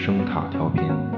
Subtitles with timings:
[0.00, 1.09] 声卡调频。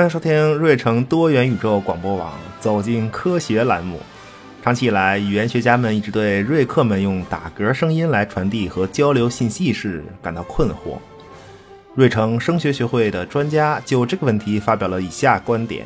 [0.00, 4.00] 欢迎收听瑞城多元宇宙广播网“走进科学”栏目。
[4.62, 10.96] 长期以来，语言学家们一直对瑞克们用打嗝声音来传递和交流信息时感到困惑。
[11.94, 15.84] 瑞城声学学会的专家就这个问题发表了以下观点：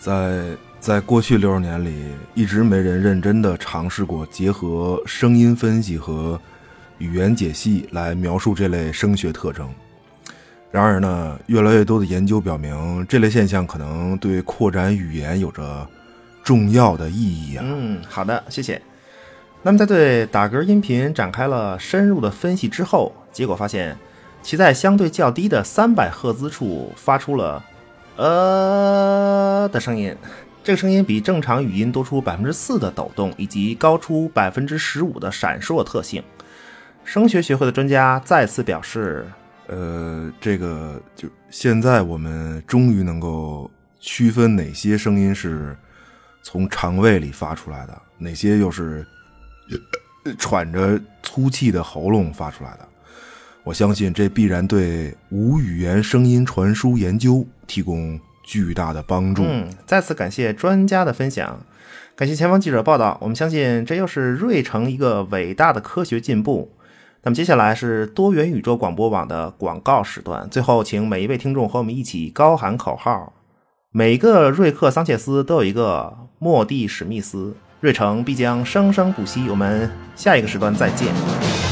[0.00, 0.44] 在
[0.80, 6.40] 在过去六十年里，一直没人认真的尝试过结合声音分析和
[6.98, 9.72] 语言解析来描述这类声学特征。
[10.72, 15.86] 然而呢，越来越多的研究表明，这类现象可能对扩展语言有着
[16.42, 17.62] 重要的意义啊。
[17.62, 18.80] 嗯，好的，谢谢。
[19.62, 23.94] 那么在对打嗝音频展开了深入的分析之后，结果发现，
[24.42, 27.62] 其在相对较低的三百赫兹处发出了
[28.16, 30.16] “呃”的声音，
[30.64, 36.22] 这个声音比正常语音多出百分之四的抖动，以及高出百分之十五的闪烁特性。
[37.04, 39.26] 声学学会的专家再次表示。
[39.68, 45.76] 呃，这个就现在我们终于能够区分哪些声音是
[46.42, 49.06] 从肠胃里发出来的，哪些又是
[50.38, 52.88] 喘着粗气的喉咙发出来的。
[53.64, 59.44] 我相信这必然对无语言声音传输研究提供巨大的帮助。
[59.44, 61.64] 嗯，再次感谢专家的分享，
[62.16, 63.16] 感谢前方记者报道。
[63.20, 66.72] 我们相信这又是瑞城一个伟大的科学进步。
[67.24, 70.48] 那么接下来是多元宇宙广播网的广告时段。
[70.50, 73.32] 最后，请每一位听众和我们一起高喊口号：
[73.92, 79.48] 每个瑞克桑切斯都有一个莫蒂史密斯，瑞城必将生生不息。
[79.48, 81.71] 我们下一个时段再见。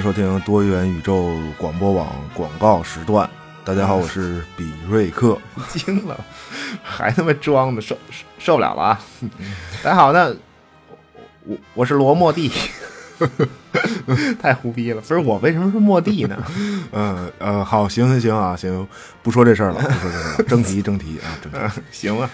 [0.00, 3.28] 迎收听多元宇宙广播网广告时段。
[3.62, 5.38] 大家好，我是比瑞克。
[5.68, 6.18] 惊了，
[6.82, 7.94] 还他妈装的，受
[8.38, 9.00] 受不了了啊！
[9.84, 10.34] 大家好，那
[11.44, 12.50] 我我是罗莫蒂，
[14.40, 15.02] 太胡逼了。
[15.02, 16.46] 不是我为什么是莫蒂呢？
[16.92, 18.88] 嗯呃，好，行行行啊，行，
[19.22, 20.44] 不说这事儿了，不说这事儿了。
[20.48, 21.82] 正题正题啊，正题。
[21.92, 22.30] 行啊，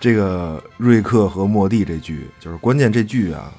[0.00, 3.52] 这个瑞克和莫蒂这剧，就是关键这剧啊，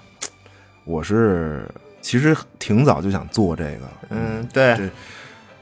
[0.84, 1.70] 我是。
[2.04, 4.90] 其实挺早就想做这个，嗯，对，这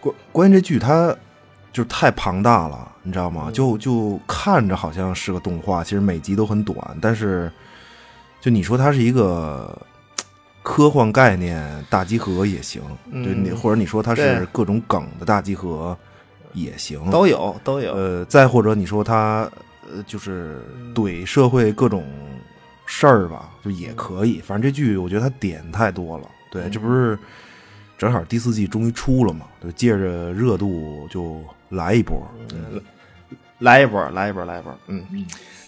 [0.01, 1.15] 关关键这剧它
[1.71, 3.51] 就太庞大了，你知道吗？
[3.53, 7.49] 就就看着好像是个动画，其实每集都很短，但是
[8.41, 9.79] 就你说它是一个
[10.63, 12.81] 科幻概念大集合也行，
[13.11, 15.95] 对你或者你说它是各种梗的大集合
[16.53, 17.93] 也行，都有都有。
[17.93, 19.47] 呃，再或者你说它
[19.83, 20.65] 呃就是
[20.95, 22.03] 怼社会各种。
[22.93, 24.41] 事儿吧，就也可以。
[24.41, 26.27] 反正这剧我觉得它点太多了。
[26.51, 27.17] 对，这不是
[27.97, 29.45] 正好第四季终于出了嘛？
[29.63, 32.29] 就借着热度就来一波，
[33.59, 34.77] 来一波，来一波，来一波。
[34.87, 35.01] 嗯，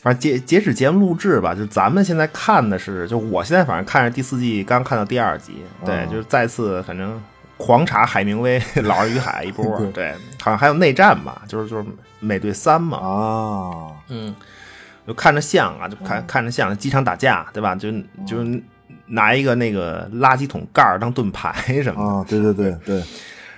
[0.02, 7.24] 反正截截止节目录制吧，就咱们现在看的是，就我现在反正看着第四季刚看到第二集，对，就是再次反正
[7.56, 11.86] 狂查海明威 《老人与海》一波， 对，好像还有内战吧，就是就是
[12.20, 12.98] 美队三嘛。
[12.98, 14.36] 啊，嗯。
[15.08, 17.76] 就看着像啊，就看看着像机场打架，对吧？
[17.76, 17.92] 就
[18.26, 18.38] 就
[19.08, 22.18] 拿一个那个垃圾桶盖当盾牌什么的。
[22.18, 23.04] 啊，对对对对。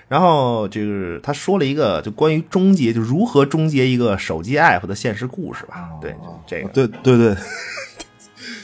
[0.08, 5.90] 然后就是他说了一个，就关于终结，就如何终结一个手机 app 的现实故事吧。
[6.02, 6.16] 对，
[6.46, 6.70] 这个。
[6.70, 7.36] 对对对。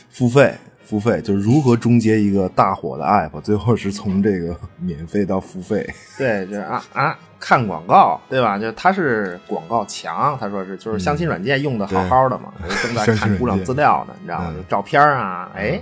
[0.10, 0.56] 付费
[0.91, 5.89] 付费，就是如何终结一个大火的 app，最后是从这个免费到付费。
[6.17, 7.17] 对，就是啊啊。
[7.39, 8.59] 看广告，对吧？
[8.59, 12.53] 就他是广告墙，他说是就是相亲软件用的好好的嘛，
[12.83, 14.53] 正在看姑娘资料呢，你知道吗？
[14.69, 15.81] 照片啊，哎，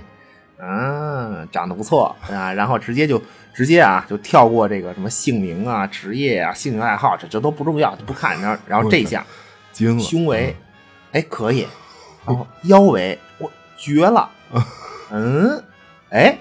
[0.58, 3.20] 嗯，长得不错啊，然后直接就
[3.52, 8.40] 直接啊，就跳过这个什么姓名啊、职业啊、兴趣爱好，这这都不重要，就不看。
[8.40, 9.22] 然后然后这下，
[9.70, 10.56] 惊了，胸围，
[11.12, 11.66] 哎，可以，
[12.24, 14.30] 然后腰围，我绝了，
[15.10, 15.62] 嗯，
[16.10, 16.38] 哎，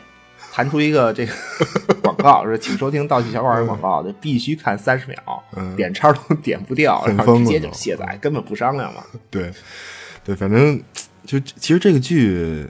[0.51, 1.33] 弹出一个这个
[2.01, 5.44] 广告，说请收听盗趣小馆的广告，就必须看三十秒，
[5.75, 9.04] 点叉都点不掉，然后直接就卸载，根本不商量嘛。
[9.30, 9.51] 对，
[10.24, 10.81] 对，反正
[11.25, 12.68] 就其实这个剧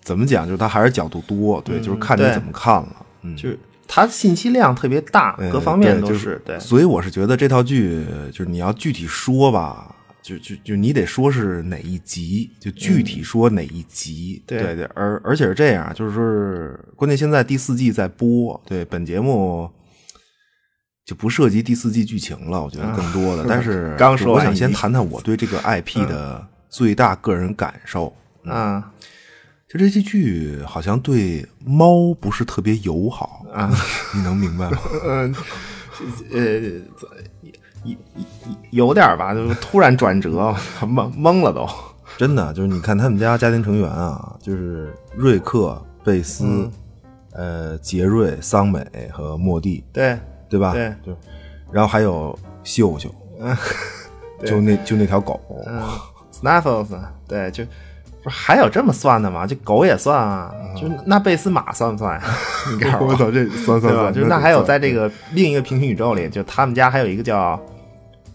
[0.00, 3.58] 怎么讲，就是它还是角度多，对，就是看你怎么看了，嗯，就是
[3.88, 9.92] 它信息量特别大，各方面都是对，所以我是觉得这套剧就是你要具体说吧。
[10.26, 19.70] 就就就你得说是哪一集，就具体说哪一集，对对对，而而且是这样，就是关键现在第四季在播，对本节目
[21.04, 28.12] 就不涉及第四季剧情了，我觉得更多的， 但是刚说，我想先谈谈我对这个 IP 的最大个人感受
[28.46, 28.92] 啊，
[29.68, 33.72] 就这些剧好像对猫不是特别友好啊，
[34.12, 34.78] 你能明白吗？
[35.06, 35.34] 嗯，
[36.32, 36.80] 呃。
[38.70, 41.68] 有点吧，就是突然转折， 懵懵了都。
[42.16, 46.70] 真的，就是你看他们家家庭成员啊，就是瑞克、贝斯、
[47.32, 50.18] 呃杰瑞、桑美和莫蒂，对
[50.48, 50.72] 对吧？
[50.72, 51.14] 对，对
[51.70, 53.10] 然后还有秀秀，
[54.46, 55.38] 就那就那条狗
[56.32, 56.96] ，Snuffles，
[57.28, 57.64] 对，就
[58.22, 59.46] 不是还有这么算的吗？
[59.46, 62.18] 这狗也算啊，就那贝斯马算不算？
[62.72, 67.60] 你告诉我，我操，这算算算，就是那还有在这个另一个平行宇宙里，就他们家还有一个叫。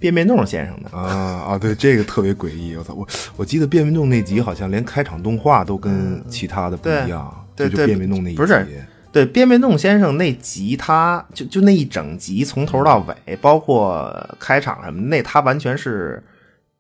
[0.02, 2.76] 变变动先生的啊啊，对，这个特别诡异。
[2.76, 3.08] 我操，我
[3.38, 7.46] 我记得变变动那集好像连开场动画都跟其他的不一样。
[7.56, 8.66] 对对，变变动那一集不是
[9.12, 16.24] 对变变动先生那集，他就就那一整集从头到尾，包括开场什么，那他完全是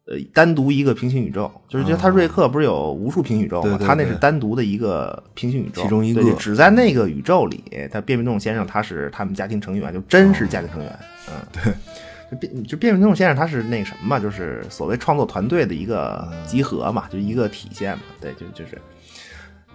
[0.05, 1.51] 呃单独一个平行宇宙。
[1.69, 3.77] 就是就他瑞克不是有无数平行宇宙吗？
[3.79, 10.99] 他那是单独的一个平行宇宙，其中一个只在那个宇宙里，他变变动先生他是他们家庭成员，就真是家庭成员。
[11.29, 11.71] 嗯，对。
[12.37, 18.03] 变就变形金刚先生，他是那什么嘛，就是所谓创作团队的一个集合嘛，就一个体现嘛。
[18.19, 18.81] 对，就就是，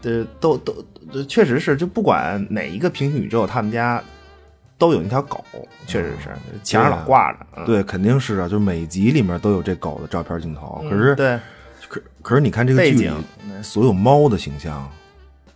[0.02, 0.74] 呃，都都
[1.24, 4.02] 确实是，就不管哪一个平行宇宙，他们家
[4.78, 5.44] 都有那条狗，
[5.86, 6.30] 确实是
[6.62, 7.38] 墙上老挂着。
[7.66, 10.82] 对，肯定是啊，就每集里面都有这狗的照片镜头。
[10.88, 11.38] 可是，对，
[11.88, 13.10] 可可是你看这个剧里
[13.62, 14.88] 所有猫的形象，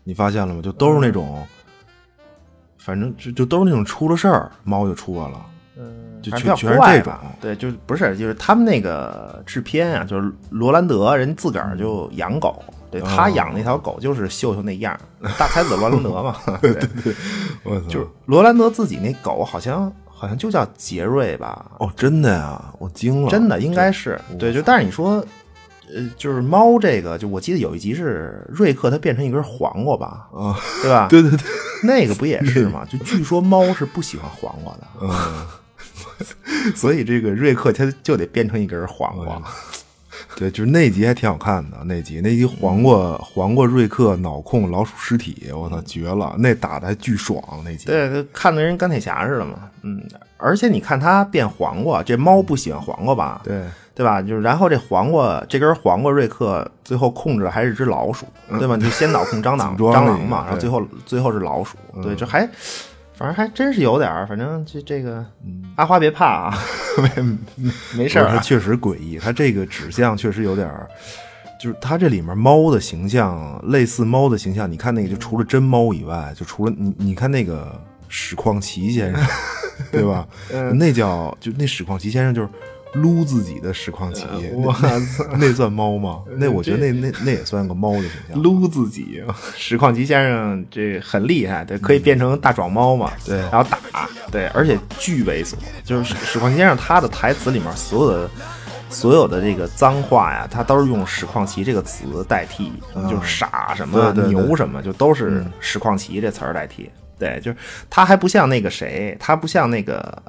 [0.05, 0.61] 你发现了吗？
[0.63, 1.47] 就都是那种，
[2.79, 5.47] 反正就就都是那种出了事儿，猫就出来了。
[6.23, 14.99] 就全全是这种，对，就是不是，就是他们那个制片啊，就是罗兰德人自个儿就养狗，对他养那条狗就是秀秀那样，
[15.39, 21.71] 大才子罗兰德嘛， 对对对，就是罗兰德自己那狗好像好像就叫杰瑞吧？
[21.79, 25.25] 哦，真的呀，我惊了，真的应该是，对，就但是你说，
[25.95, 30.29] 呃，就是猫这个，就我记得有一集是瑞克他变成一根黄瓜吧？
[30.35, 31.07] 啊，对吧？
[31.09, 31.39] 对对对，
[31.83, 32.85] 那个不也是吗？
[32.91, 35.11] 就据说猫是不喜欢黄瓜的，嗯。
[36.75, 39.43] 所以这个瑞克他就得变成一根黄瓜，
[40.37, 41.79] 对，就是那集还挺好看的。
[41.85, 46.35] 那集那集黄瓜黄瓜瑞克脑控老鼠尸体，我操，绝了！
[46.39, 47.43] 那打的还巨爽。
[47.65, 49.71] 那集对，看的人钢铁侠似的嘛。
[49.83, 50.03] 嗯，
[50.37, 53.41] 而且你看他变黄瓜，这猫不喜欢黄瓜吧？
[53.43, 53.65] 对，
[53.95, 54.21] 对吧？
[54.21, 58.27] 就是然后这黄瓜这根黄瓜瑞克最后控制的还是只老鼠，
[58.59, 58.77] 对吧？
[58.77, 62.49] 就先脑控蟑 螂蟑螂嘛，然后最后最后是老鼠，对，就还。
[63.21, 65.23] 反正还真是有点儿，反正这这个
[65.77, 66.59] 阿花别怕啊，
[66.97, 67.39] 没
[67.95, 68.27] 没事儿。
[68.27, 70.89] 它确实诡异，它这个指向确实有点儿，
[71.61, 74.73] 就是它这里面猫的形象，类似猫的形象。
[74.73, 79.23] 你看那个，就除了真猫以外，就除了你，你看那个史况奇先生，
[79.93, 80.27] 对吧？
[80.77, 82.49] 那叫就那史况奇先生就是。
[82.95, 84.89] 撸自己的实况奇，我操，
[85.39, 86.23] 那算猫吗？
[86.37, 88.43] 那我觉得那那那也算个猫的形象。
[88.43, 89.23] 撸自己，
[89.57, 93.13] 实况奇先生这很厉害，对，可以变成大壮猫嘛？
[93.25, 95.55] 对，然后打，对，而且巨猥琐。
[95.85, 98.31] 就是实况奇先生他的台词里面所有的
[98.89, 102.73] 所有的这个脏话呀，他都是用实况奇这个词代替，
[103.09, 106.91] 就是傻什么牛什么，就都是实况奇这词儿代替。
[107.19, 107.57] 对，就是
[107.89, 110.23] 他还不像那个谁，他不像那个。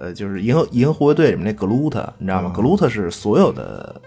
[0.00, 2.52] 呃，就是银河银河护卫队里面那格鲁特，你知道吗？
[2.54, 4.00] 格鲁特是所有的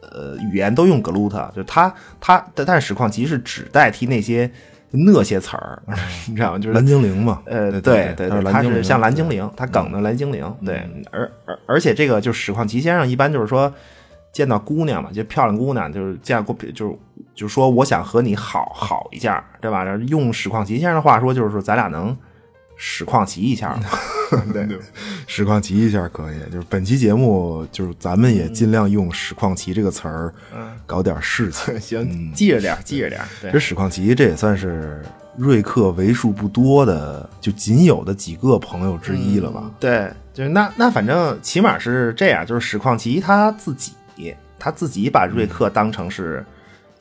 [0.00, 4.50] 呃语言都用格鲁特，就是他他但是实况其实只代替那些
[4.90, 5.82] 那些词儿，
[6.28, 6.58] 你知道吗？
[6.58, 7.42] 就是蓝精灵嘛。
[7.44, 10.50] 呃，对对，他是像蓝精灵，他梗的蓝精灵。
[10.64, 13.72] 对，而而而且这个就是史况吉先生一般就是说
[14.32, 16.96] 见到姑娘嘛，就漂亮姑娘，就是见过就是
[17.34, 19.84] 就是说我想和你好好一下，对吧？
[20.08, 22.16] 用史况奇先生的话说，就是说咱俩能。
[22.76, 23.78] 实况奇一下，
[24.52, 24.66] 对，
[25.26, 26.36] 实况奇一下可以。
[26.50, 30.34] 就是本期节目，就是咱们也尽量用“实况奇”这个词儿，
[30.86, 31.78] 搞点事情。
[31.80, 33.22] 行，记着点，记着点。
[33.52, 35.02] 这实况奇，这也算是
[35.36, 39.70] 瑞克为数不多的，就仅有的几个朋友之一了吧？
[39.78, 43.92] 对，就是那那反正起码是这样，就是实况奇他自己，
[44.58, 46.44] 他自己把瑞克当成是。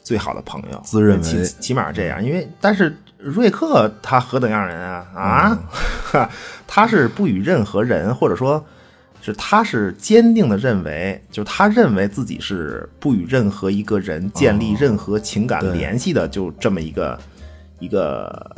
[0.03, 1.23] 最好的朋友，自认为。
[1.23, 5.59] 起起码这样，因为但是瑞克他何等样人啊啊，
[6.67, 8.63] 他是不与任何人或者说。
[9.25, 17.17] 是，他是坚定的认为，就他认为自己是不与任何一个人建立任何情感联系的，就这么一个
[17.79, 18.53] 一个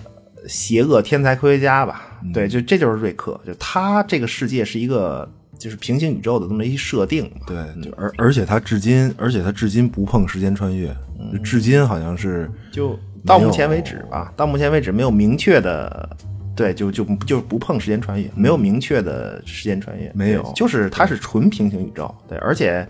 [0.48, 2.20] 邪恶天才科学家吧。
[2.34, 5.32] 对，就这就是瑞克，就他这个世界是一个
[5.66, 7.28] 就是平行宇宙的这么一设定。
[7.48, 10.96] 对，就而而且他至今，而且他至今不碰时间穿越，
[11.44, 12.96] 至今好像是就
[13.26, 16.08] 到目前为止吧，到目前为止没有明确的。
[16.56, 22.14] 对，就就就不碰时间穿越，没有明确的时间穿越，没有，就是它是纯平行宇宙。
[22.30, 22.88] 对，而且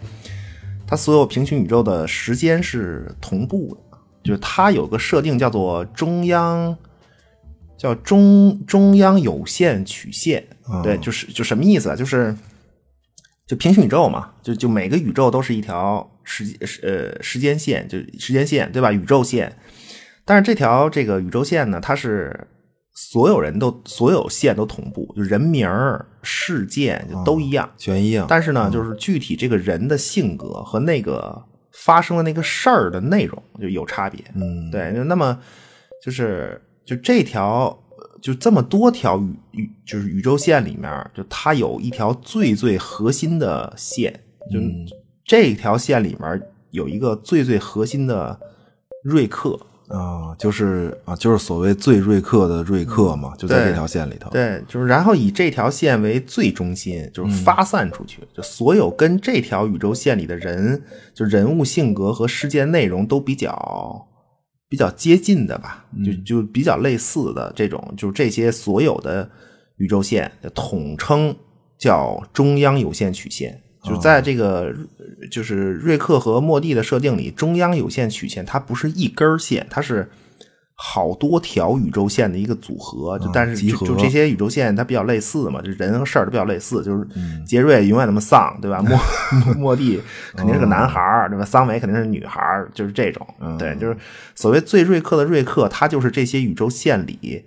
[0.85, 6.77] 它所有平行宇宙的时间是同步的，就是它有个设定叫做中央，
[7.77, 10.43] 叫中中央有限曲线。
[10.83, 11.95] 对，就是就什么意思啊？
[11.95, 12.35] 就是
[13.47, 16.43] 就平行宇宙嘛，就就每个宇宙都是一条时
[16.81, 18.91] 呃时间线，就时间线对吧？
[18.91, 19.55] 宇宙线，
[20.23, 22.47] 但是这条这个宇宙线呢，它是。
[22.97, 28.25] 所有人都所有线都同步，就人名儿、事件就都一样，全一样。
[28.29, 34.23] 但是呢，就是具体这个人的性格和那个发生的那个事儿的内容就有差别。
[34.33, 34.93] 嗯，对。
[35.03, 35.37] 那么
[36.01, 37.77] 就是就这条
[38.25, 44.11] 就这么多条宇宇就是宇宙线里面，就它有一条最最核心的线，
[44.51, 44.59] 就
[45.23, 46.41] 这条线里面
[46.71, 48.39] 有一个最最核心的
[49.03, 49.59] 瑞克。
[49.89, 54.31] 啊，就是啊，就是所谓最瑞克的瑞克嘛，就在这条线里头。
[54.31, 60.81] 对，就是然后以这条线为最中心，就是发散出去，就所有跟这条宇宙线里的人，
[61.13, 64.07] 就人物性格和事件内容都比较
[64.67, 69.29] 比较接近的吧，就就比较类似的这种，就是这些所有的
[69.77, 71.35] 宇宙线统称
[71.77, 73.61] 叫中央有限曲线。
[73.83, 74.75] 就在这个，
[75.29, 80.09] 就是瑞克和莫蒂的设定里，中央有限曲线它不是一根线，它是
[80.77, 83.17] 好多条宇宙线的一个组合。
[83.19, 86.83] 就但是就这些宇宙线它比较类似嘛，就人和事儿都比较类似。
[86.83, 87.07] 就是
[87.45, 88.81] 杰瑞永远那么丧，对吧？
[88.85, 90.01] 莫 莫蒂
[90.35, 91.45] 肯定是个男孩儿，对吧？
[91.45, 93.25] 桑维肯定是女孩儿，就是这种。
[93.57, 93.97] 对，就是
[94.35, 97.43] 所谓最瑞克的瑞克，他就是这些宇宙线里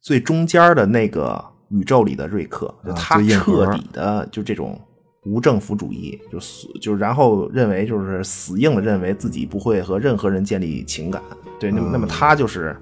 [0.00, 4.80] 最中间的那个宇宙里的瑞克，就他彻底的就这种。
[5.26, 11.20] 无政府主义，就死就然后认为就是死硬的认为自己不会和任何人建立情感，
[11.58, 12.76] 对，那么那么他就是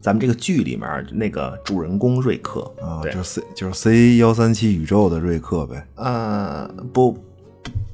[0.00, 5.84] 咱们这个剧里面那个主人公瑞克啊，就是 C 就是 C 幺三七宇宙的瑞克呗。
[5.96, 7.18] 呃，不，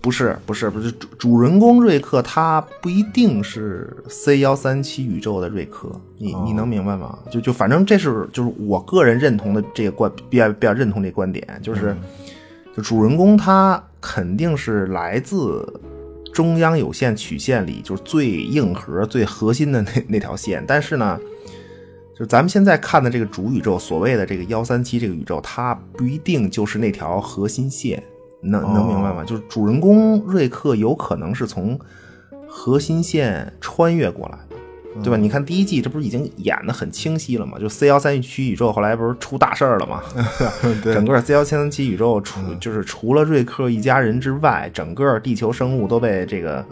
[0.02, 7.19] 不是，不是，不是主主人公瑞克，他不一定是 C 幺三七宇宙的瑞克，你你能明白吗？
[7.31, 11.97] 就就反正这是就是我个人认同的这个观比较比较认同这观点，就是。
[12.76, 15.81] 就主人公他肯定是来自
[16.33, 20.64] 中央有线曲线里，就是最硬核、最核心的那那条线。
[20.66, 21.19] 但是呢，
[22.19, 28.02] 就咱们现在看的这个主宇宙，所谓的这个幺三七这个宇宙，它不一定就是那条核心线。
[28.47, 29.25] 能能明白吗？
[29.25, 31.78] 就是主人公瑞克有可能是从
[32.47, 34.38] 核心线穿越过来。
[35.02, 35.16] 对吧？
[35.16, 37.58] 你看第一季，这不是已经演的很清晰了吗？
[37.58, 40.02] 就 C 幺三七宇宙后来不是出大事儿了吗？
[40.84, 46.64] 整个 C 幺三七宇宙除就是除了瑞克一家人之外，整个地球生物都被这个，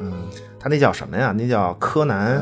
[0.61, 1.35] 他那叫什么呀？
[1.37, 2.41] 那叫柯南，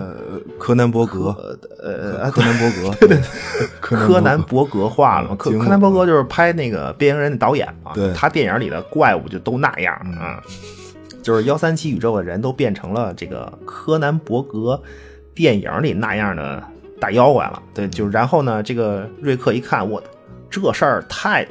[0.58, 1.34] 柯南伯格，
[1.82, 3.20] 呃，柯南伯格， 对对，
[3.80, 5.36] 柯南伯格化了嘛？
[5.36, 7.92] 柯柯南伯格就是拍那个变形人的导演嘛？
[7.94, 10.42] 对，他电影里的怪物就都那样啊，
[11.22, 14.82] 就是幺三七宇宙的人都变成了这个柯南伯格。
[15.34, 16.62] 电影里那样的
[17.00, 20.02] 大妖怪了，对，就然后呢，这个瑞克一看，我
[20.50, 21.46] 这事儿太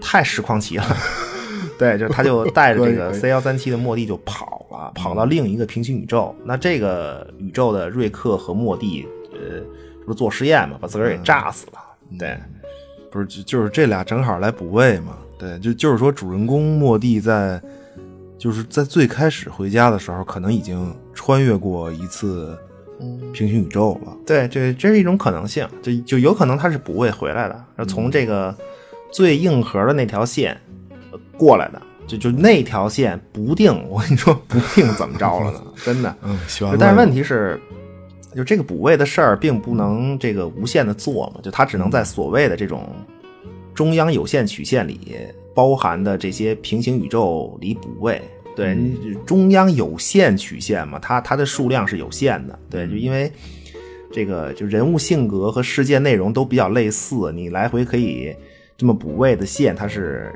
[0.00, 0.84] 太实况奇了，
[1.78, 6.34] 对，就他就带着这个 C 幺三七的莫蒂就跑了，跑到另一个平行宇宙。
[6.44, 9.60] 那这个宇宙的瑞克和莫蒂，呃，
[10.06, 11.78] 不是做实验嘛，把自个儿给炸死了。
[12.18, 12.38] 对，
[13.10, 15.18] 不是就就是这俩正好来补位嘛。
[15.38, 17.60] 对，就就是说主人公莫蒂在
[18.38, 22.56] 就是在最开始回家的时候，可能已经穿越过一次。
[23.32, 28.54] 平行宇宙了，对，这这是一种可能性，就就有可能他是补位回来的，从这个
[29.10, 30.60] 最硬核的那条线
[31.36, 36.14] 过来的，就就那条线不定，我跟你说不定怎么着了呢，真的。
[36.22, 36.38] 嗯，
[36.78, 37.60] 但是问题是，
[38.34, 42.88] 就这个补位的事儿并不能这个无限的做嘛，就它只能在所谓的这种
[43.74, 45.16] 中央有限曲线里
[45.54, 48.20] 包含的这些平行宇宙里补位。
[48.60, 48.76] 对，
[49.24, 52.58] 中央有限曲线嘛，它它的数量是有限的。
[52.68, 53.32] 对，就因为
[54.12, 58.36] 这个，就人物性格和事件内容都比较类似，你来回可以
[58.76, 60.30] 这么补位的线，它是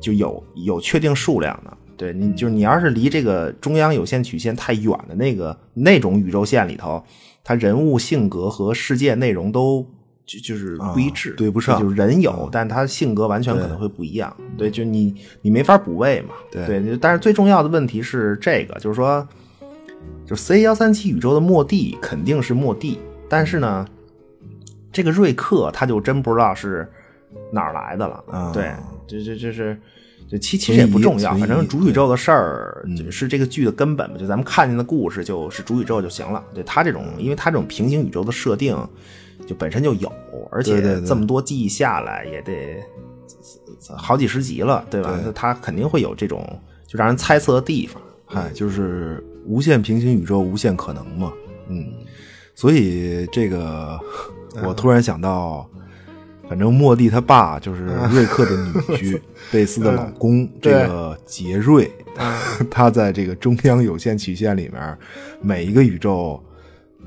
[0.00, 1.76] 就有有确定数量的。
[1.96, 7.00] 对你就是你要是离这个中央有限曲线太远的那个那种宇宙线里头，
[7.44, 9.86] 它人物性格和世界内容都
[10.28, 14.36] 就就是不一致，啊对不上就是人有，但他性格完全可能会不一样。
[14.58, 16.34] 对，就你你没法补位嘛。
[16.50, 19.26] 对但是最重要的问题是这个，就是说，
[20.26, 23.88] 就 C 幺三七宇宙的末地肯定是末地，但是呢，
[24.92, 26.86] 这个瑞克他就真不知道是
[27.50, 28.22] 哪儿来的了。
[28.28, 28.70] 啊对，
[29.06, 29.80] 这这这是。
[30.30, 36.44] 这其其实也不重要，反正主宇宙的事儿是这个剧的根本嘛，就咱们看见的故事就是主宇宙就行了。
[36.52, 38.76] 对他这种，因为他这种平行宇宙的设定
[39.48, 40.12] 就本身就有，
[40.50, 42.84] 而且这么多季下来也得
[43.96, 45.18] 好几十集了，对吧？
[45.24, 46.46] 对他肯定会有这种
[46.86, 48.02] 就让人猜测的地方。
[48.26, 51.32] 嗨，就是无限平行宇宙，无限可能嘛。
[51.68, 51.86] 嗯，
[52.54, 53.98] 所以这个
[54.62, 55.66] 我突然想到，
[56.46, 61.90] 反正莫蒂他爸就是瑞克的女婿， 贝斯的老公，这个杰瑞，
[62.70, 64.98] 他在这个中央有限曲线里面，
[65.40, 66.38] 每一个宇宙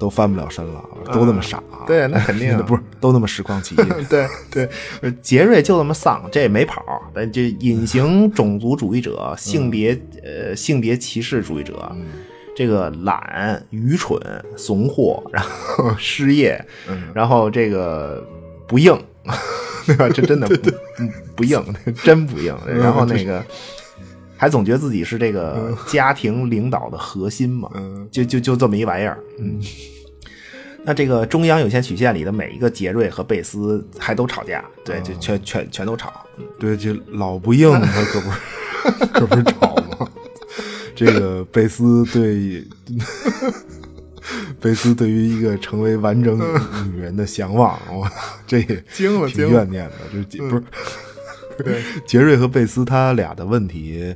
[0.01, 1.61] 都翻不了身了，都那么傻。
[1.85, 3.75] 对那肯定啊 不是都那么实况奇。
[4.09, 4.67] 对对，
[5.01, 6.83] 呃杰瑞就这么丧，这也没跑。
[7.13, 11.95] 但这隐形种族主义者、性别呃性别歧视主义者，
[12.55, 14.19] 这个懒、愚蠢、
[14.57, 16.59] 怂货，然后失业，
[17.13, 18.27] 然后这个
[18.67, 18.99] 不硬，
[19.85, 20.09] 对吧？
[20.09, 20.71] 这真的不不
[21.35, 21.63] 不硬，
[22.03, 22.57] 真不硬。
[22.65, 23.45] 然后那个。
[24.41, 27.69] 还总觉得自己是这个家庭领导的核心嘛，
[28.09, 29.61] 就就就这么一玩意儿，嗯。
[30.83, 36.11] 那这个中央有线曲线里的每一个杰瑞和贝斯还都吵架，对，就全全全都吵。
[36.59, 40.09] 对，就老不硬，他可不是 可不是吵吗？
[40.95, 42.65] 这个贝斯对
[44.59, 46.39] 贝斯对于一个成为完整
[46.91, 48.09] 女人的向往，我
[48.47, 50.23] 这也惊了挺怨念的。
[50.27, 50.63] 就是不是
[52.05, 54.15] 杰瑞和贝斯他俩的问题，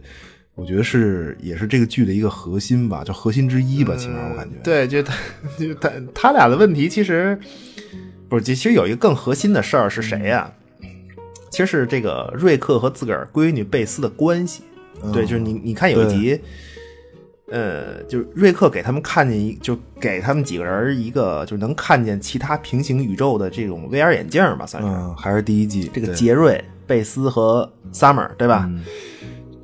[0.55, 4.55] 我觉得是也是这个剧的一个核心吧，就核心之一吧，起码我感觉。
[4.63, 5.13] 对，就他
[5.57, 7.37] 就他他俩的问题其实
[8.29, 10.51] 不是，其实有一个更核心的事儿是谁呀、
[11.49, 14.63] 其实是这个瑞克和自个儿闺女贝斯的关系。
[15.13, 16.39] 对，就是你你看有一集。
[17.51, 24.89] 呃，就是瑞克给他们看见一，就给他们几个人一个，就能看见其他平行宇宙的这种 VR 眼镜吧，算是。
[24.89, 28.65] 嗯，还是第一季这个杰瑞、贝斯和 Summer，对吧？
[28.69, 28.83] 嗯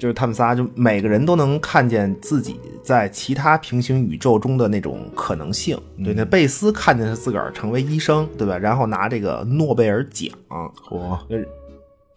[0.01, 5.79] 就是他们仨，就每个人都能看见自己在其他平行宇宙中的那种可能性。
[5.97, 8.57] 嗯对，那贝斯看见他自个儿成为医生，对吧？
[8.57, 11.15] 然后拿这个诺贝尔奖，嚯，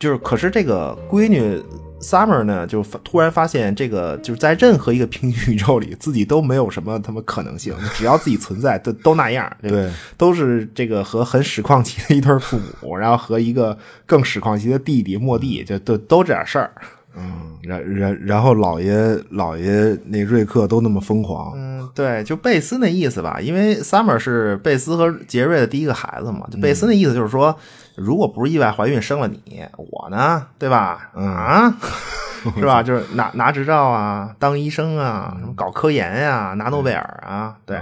[0.04, 1.58] 就是可是这个闺女
[1.98, 9.50] Summer 呢，就突然发现这个就是在任何一个平行宇宙里，自己都没有什么他妈可能性，只要自己存在，都都那样。
[9.62, 16.70] 这个对，都是这个和很屎矿级的一对父母，然后和一个更屎矿级的弟弟莫蒂，就都都这点事儿。
[17.16, 27.56] 嗯，然然然后老爷老爷那瑞克都那么疯狂，嗯，对，就贝斯那意思吧，因为 Summer 是贝斯和杰瑞的第一个孩子嘛，就贝斯那意思就是说，
[27.96, 31.10] 如果不是意外怀孕生了你，我呢，对吧？
[31.14, 31.74] 啊，
[32.56, 32.82] 是吧？
[32.82, 37.78] 就是拿拿执照啊，当医生啊，什么搞科研呀、拿诺贝尔啊，对。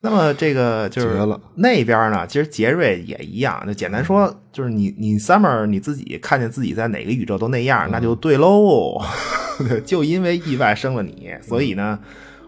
[0.00, 1.18] 那么这个就是
[1.56, 3.60] 那边呢，其实杰瑞也一样。
[3.66, 9.02] 就简单说，就是你你 Summer 你自己看见自己在哪个宇宙都那样，那就对喽。
[9.84, 11.98] 就因为意外生了你，所以呢，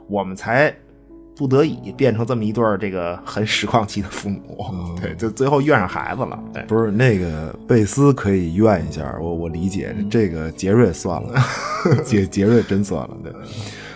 [0.08, 0.72] 我们才
[1.40, 4.66] 不得已变成这么一对儿这个很实况期的父母。
[5.00, 6.38] 对，就最后怨上孩子了。
[6.53, 11.33] 对，不是那个贝斯可以怨一下，我我理解这个杰瑞算了，
[12.05, 13.33] 杰杰瑞真算了，对，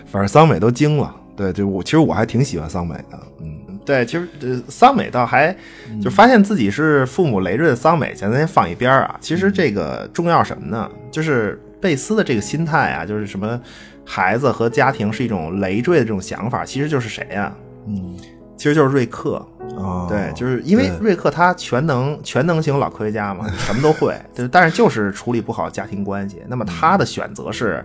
[0.06, 5.54] 反正桑美都惊了，对，就我其实我还挺喜欢桑美的，嗯，对，其实呃，桑美倒还
[6.02, 9.18] 就发现自己是父母累赘的桑美，咱先放一边儿啊。
[9.20, 10.90] 其实这个重要什么呢？
[11.10, 13.60] 就是贝斯的这个心态啊，就是什么
[14.04, 17.52] 孩子和家庭是一种累赘的这种想法，其实就是谁呀、
[17.86, 18.16] 嗯，
[18.56, 19.44] 其实就是瑞克。
[19.78, 26.42] 啊，对，就是因为瑞克他全能全能型老科学家嘛，什么都会， 对，但是就是处理不好家庭关系。
[26.46, 27.84] 那么他的选择是，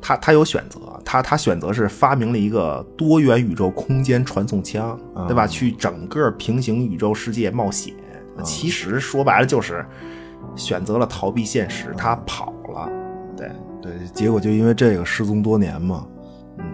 [0.00, 5.46] 他他有选择，他他选择是发明了一个多元宇宙空间传送枪，对吧？
[5.46, 7.94] 去整个平行宇宙世界冒险。
[8.42, 9.86] 其实说白了就是
[10.56, 12.59] 选择了逃避现实，他跑了。
[13.98, 16.06] 对，结果就因为这个失踪多年嘛，
[16.58, 16.64] 嗯，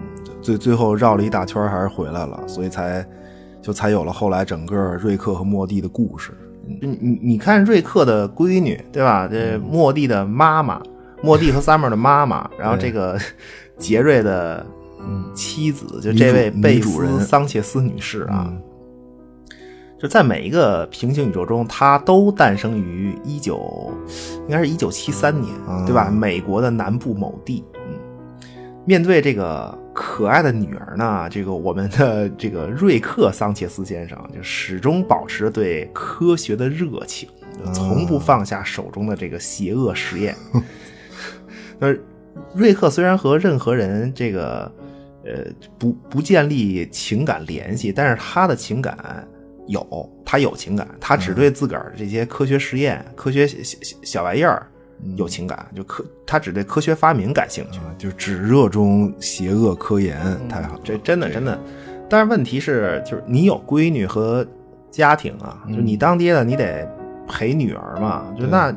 [0.41, 3.05] 最最后绕了一大圈还是回来了，所以才
[3.61, 6.31] 就才有了后来整个瑞克和莫蒂的故事，
[6.65, 9.27] 你你你看瑞克的闺女对吧？
[9.27, 10.81] 这莫蒂的妈妈，
[11.21, 13.19] 莫蒂和 Summer 的妈妈， 然后这个
[13.77, 14.65] 杰瑞的
[15.33, 17.19] 妻子，就这位女主贝主人。
[17.19, 18.61] 斯桑切斯女士啊，嗯
[19.99, 23.91] 就在每一个平行宇宙中，它都诞生于一九，
[24.41, 26.09] 应该是一九七三年，啊对吧？
[26.09, 27.97] 美国的南部某地，嗯，
[28.85, 37.27] 面对这个可爱的女儿呢，这个我们的这个瑞克·桑切斯先生就始终保持着对科学的热情，
[37.73, 40.35] 从不放下手中的这个邪恶实验。
[41.79, 41.87] 那
[42.53, 44.71] 瑞克虽然和任何人这个
[45.25, 45.43] 呃
[45.79, 49.27] 不不建立情感联系，但是他的情感
[49.67, 54.65] 有，他有情感，他只对自个儿这些科学实验、科学小小小玩意儿
[55.15, 57.79] 有情感，就科他只对科学发明感兴趣。
[57.79, 60.81] 啊，就只热衷邪恶科研，太好了。
[60.83, 61.59] 这真的真的，
[62.09, 64.45] 但是问题是，就是你有闺女和
[64.89, 66.89] 家庭啊，就你当爹的，你得
[67.27, 68.25] 陪女儿嘛。
[68.37, 68.73] 就那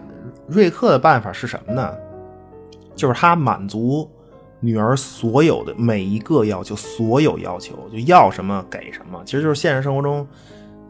[0.46, 1.92] 瑞克的办法是什么呢？
[2.96, 4.10] 就是他满足
[4.58, 9.22] 女儿所有的每一个要求，所有要求，就要什么给什么。
[9.24, 10.26] 其实就是现实生活中，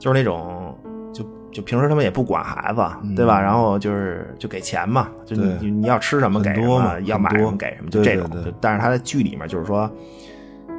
[0.00, 0.74] 就是那种
[1.12, 2.82] 就就平时他们也不管孩子，
[3.14, 3.40] 对吧？
[3.40, 8.28] 然后就是就给钱嘛，就你你你要吃什么给什么，要买什么给什么，就这种。
[8.30, 9.88] 对对就但是他在剧里面就是说，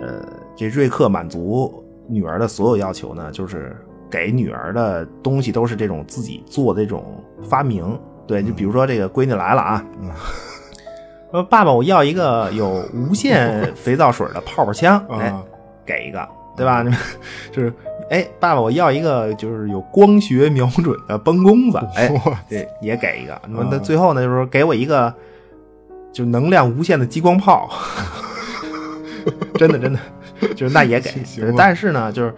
[0.02, 3.76] 呃，这瑞克满足女儿的所有要求呢，就是
[4.10, 7.98] 给女儿的东西都是这种自己做的这种发明。
[8.28, 9.86] 对，就比如说这个闺女来了啊，
[11.32, 15.44] 说爸爸，我要一个有无限 肥皂水的泡泡枪，哎啊，
[15.86, 16.84] 给一个，对吧？
[17.52, 17.74] 就是，
[18.12, 22.12] 哎，爸爸，我要一个就是有光学瞄准的崩弓子，哎，
[22.50, 23.41] 对，也给一个。
[23.47, 25.13] 那么那最后呢，就是说给我一个
[26.12, 27.69] 就能量无限的激光炮，
[29.56, 30.00] 真的真的，
[30.56, 31.10] 就是那也给。
[31.56, 32.36] 但是呢，就是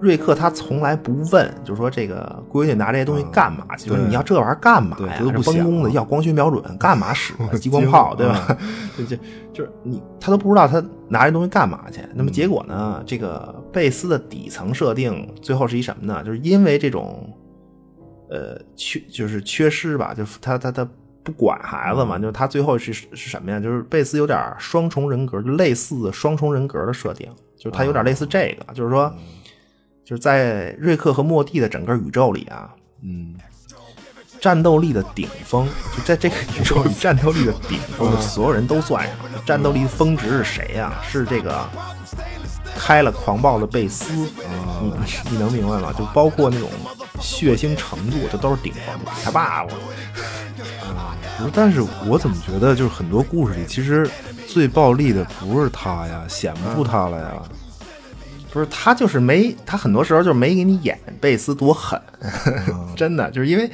[0.00, 3.66] 瑞克他从来不问，就是说这个闺女拿这些东西干嘛？
[3.76, 5.18] 就是对你要这玩意儿干嘛呀？
[5.20, 8.56] 都不这崩弓子想要光学瞄准，干嘛使啊 激光炮，对吧？
[8.96, 9.16] 就就
[9.52, 12.00] 就是你他都不知道他拿这东西干嘛去。
[12.14, 13.02] 那么结果呢？
[13.06, 16.22] 这个贝斯的底层设定最后是一什么呢？
[16.24, 17.28] 就是因为这种
[18.30, 20.88] 呃缺就是缺失吧，就是他他他
[21.22, 23.60] 不管孩子嘛，就是他最后是是什么呀？
[23.60, 29.12] 就是贝斯有点双重人格，就类似双重人格的设定，就是他有点类似这个，就是说
[30.10, 32.68] 就是在瑞克和莫蒂的整个宇宙里啊，
[33.00, 33.36] 嗯，
[34.40, 39.16] 战斗力的顶峰，就在这个宇宙里，战斗力的顶峰，所有人都算上。
[39.46, 41.64] 战斗力峰值是谁呀、是这个
[42.76, 44.12] 开了狂暴的贝斯，
[44.82, 44.92] 你
[45.30, 45.94] 你能明白吗？
[45.96, 46.68] 就包括那种
[47.20, 49.14] 血腥程度，这都是顶峰。
[49.22, 49.68] 他爸爸，
[51.38, 54.10] 不是，但是我怎么觉得就是很多故事里，其实
[54.48, 57.42] 最暴力的不是他呀，显不出他来呀。
[58.52, 62.00] 不是他就是没，他很多时候就是没给你演贝斯多狠，
[62.96, 63.70] 真的就是因为。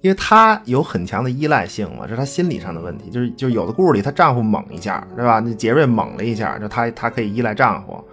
[0.00, 3.08] 因为她有很强的依赖性嘛，这是她心理上的问题。
[3.08, 5.40] 就是就有的故事里，她丈夫猛一下，对吧？
[5.40, 8.04] 那杰瑞猛了一下，就她她可以依赖丈夫。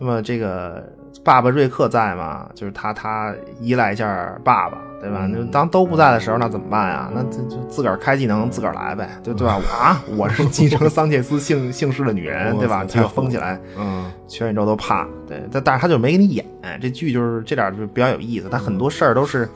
[0.00, 0.92] 那么这个
[1.26, 5.28] 爸爸瑞克在嘛，就是他他依赖一下爸爸，对吧？
[5.28, 7.10] 那当都不在的时候，那怎么办呀？
[7.12, 9.58] 那就就自个儿开技能，自个儿来呗，对对吧？
[9.58, 12.82] 我啊，我是继承桑切斯姓姓氏的女人，对吧？
[12.82, 15.04] 我操结果疯起来，嗯，全宇宙都怕。
[15.26, 16.46] 对，但但是他就没给你演，
[16.80, 18.48] 这剧就是这点就比较有意思。
[18.48, 19.48] 他很多事儿都是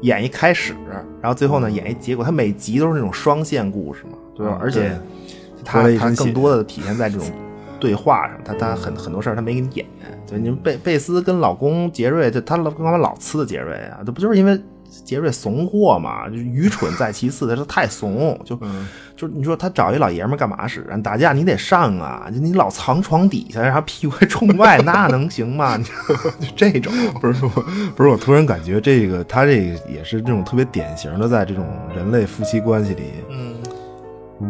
[0.00, 0.74] 演一开始，
[1.22, 2.24] 然后最后呢演一结果。
[2.24, 4.58] 他每集都是那种双线故事嘛，对吧？
[4.58, 4.98] 嗯而且
[5.64, 7.26] 他他更多的体现在这种
[7.80, 9.86] 对话上，他他很很多事儿他没给你演。
[10.28, 13.98] 对，你们贝贝斯跟老公杰瑞，就他老干嘛老呲杰瑞啊？
[14.04, 14.60] 这不就是因为
[15.04, 16.28] 杰瑞怂货嘛？
[16.28, 20.96] 就愚蠢在其次，他说太怂，就、嗯就你说他找一老爷们儿干嘛使啊？
[20.96, 25.76] 打架你得上啊，就你老藏床底下，然后屁股还冲外，那能行吗？
[25.76, 25.84] 你
[26.46, 27.50] 就这种，不是我，
[27.94, 33.54] 不是我，突然感觉这个他这个也是这种特别典型的，在这种人类夫妻关系里，嗯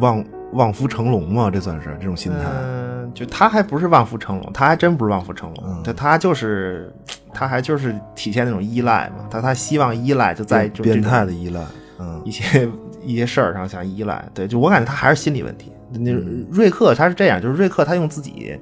[0.01, 2.39] 望望夫成龙嘛，这算是这种心态。
[2.45, 6.93] 嗯，就他还不是望夫成龙，他还真不是望夫成龙，嗯他他就是
[7.33, 11.61] 他还就是体现那种依赖嘛，他他希望依赖就在就变态的的依赖，
[11.99, 12.69] 嗯一些
[13.05, 15.73] 一些事儿上想依赖，对，就我感觉他还是心理问题。
[15.93, 18.59] 那嗯瑞克他是这样，就是瑞克他用自己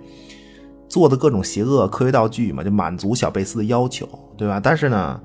[0.88, 4.58] 做的各种邪恶科学道具嘛，就满足小贝斯的要求，对吧？
[4.58, 5.20] 但是呢，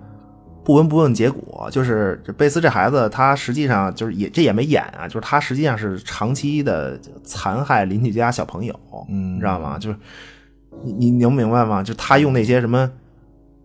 [0.63, 8.73] 不闻不问结果，就是这贝斯这孩子他实际上就是也这也没演啊，就是他实际上是长期的残害邻居家小朋友，
[9.09, 9.77] 嗯你知道吗？
[9.77, 9.97] 就是
[10.83, 11.83] 你你能明白吗？
[11.83, 12.89] 就他用那些什么。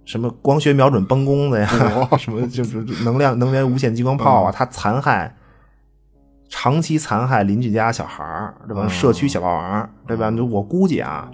[0.05, 1.69] 什么光学瞄准崩弓子呀，
[2.17, 5.37] 什么就是能量能源无限激光炮啊，他残害
[6.49, 8.85] 长期残害邻居家小孩儿，对吧？
[8.87, 10.33] 嗯社区小霸王，对吧？
[10.51, 11.31] 我估计啊，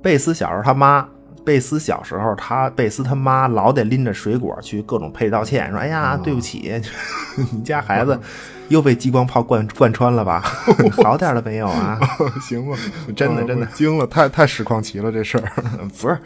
[0.00, 1.08] 贝斯小时候他妈，
[1.46, 6.72] 贝斯小时候他贝斯他妈老得拎着水果去各种赔礼道歉，说：“哎呀，对不起，
[7.52, 8.18] 你家孩子
[8.68, 10.40] 又被激光炮贯贯穿了吧？
[11.04, 11.98] 好点了没有啊？”
[12.42, 12.76] 行吧，
[13.14, 15.48] 真的真的我惊了，太太实况奇了这事儿。
[16.00, 16.18] 不是，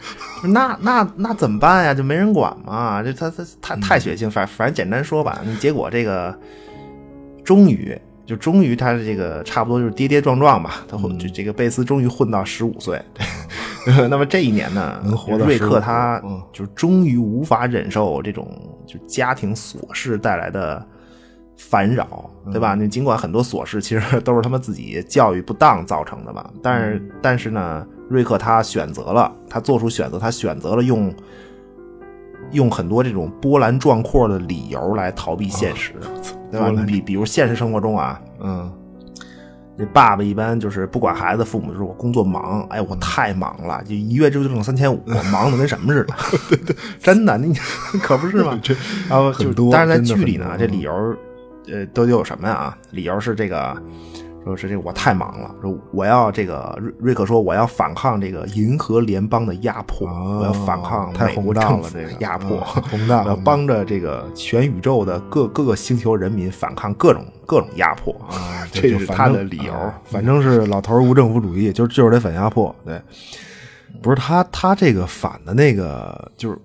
[0.49, 1.93] 那那那怎么办呀？
[1.93, 3.03] 就没人管嘛？
[3.03, 6.35] 这他他他太血腥，反反正简单说吧，结果这个
[7.43, 13.01] 终于就终于他的这个差不多就是跌跌撞撞吧，他混就这个贝斯终于混到十五岁。
[14.09, 16.41] 那么这一年呢，能活到瑞克他嗯。
[16.53, 18.47] 就终于无法忍受这种
[18.85, 20.85] 就家庭琐事带来的
[21.57, 22.75] 烦扰，对吧？
[22.75, 31.13] 那尽管很多琐事其实都是他们自己教育不当造成的吧，但是但是呢，瑞克他选择了，他做出选择，他选择了用
[32.51, 35.93] 用很多这种波澜壮阔的理由来逃避现实，
[36.51, 36.69] 对吧？
[36.69, 38.71] 你比比如现实生活中啊，嗯
[39.77, 46.13] 这爸爸一般就是不管孩子，父母就是我工作忙，哎，我太忙了，就一月就挣三千五， 我忙的跟什么似的。
[46.49, 47.53] 对对，真的，你
[48.03, 48.59] 可不是吗？
[49.09, 50.91] 然后就但是在剧里呢，这理由
[51.71, 52.77] 呃都有什么呀？
[52.91, 53.75] 理由是这个。
[54.43, 69.73] 说是这我太忙了，说我要这个瑞瑞克说我要反抗这个银河联邦的压迫，哦我要反抗太美国宏大了这个压迫，啊 宏大我要帮着这个全宇宙的各各个星球人民反抗各种各种压迫啊， 这就是他的理由。
[69.73, 72.75] 啊反正是老头儿无政府主义，就就是得反压迫。
[72.83, 72.99] 对，
[74.01, 76.57] 不是他他这个反的那个就是。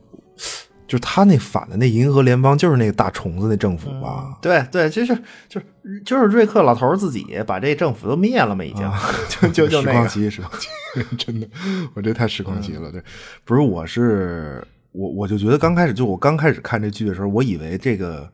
[0.86, 4.38] 就是他那反的那银河联邦，就是那个大虫子那政府吧？
[4.40, 5.14] 对对，就是
[5.48, 5.66] 就是
[6.04, 8.88] 就是瑞克老头儿自己把这政府都灭了嘛，已经、
[9.28, 9.92] 就就就那个。
[9.92, 10.68] 时光机，时光机，
[11.18, 11.48] 真的，
[11.94, 12.92] 我这太时光机了。
[12.92, 13.02] 对，
[13.44, 18.30] 不是，我是我我就觉得刚开始就我刚开始看这剧的时候，我以为这个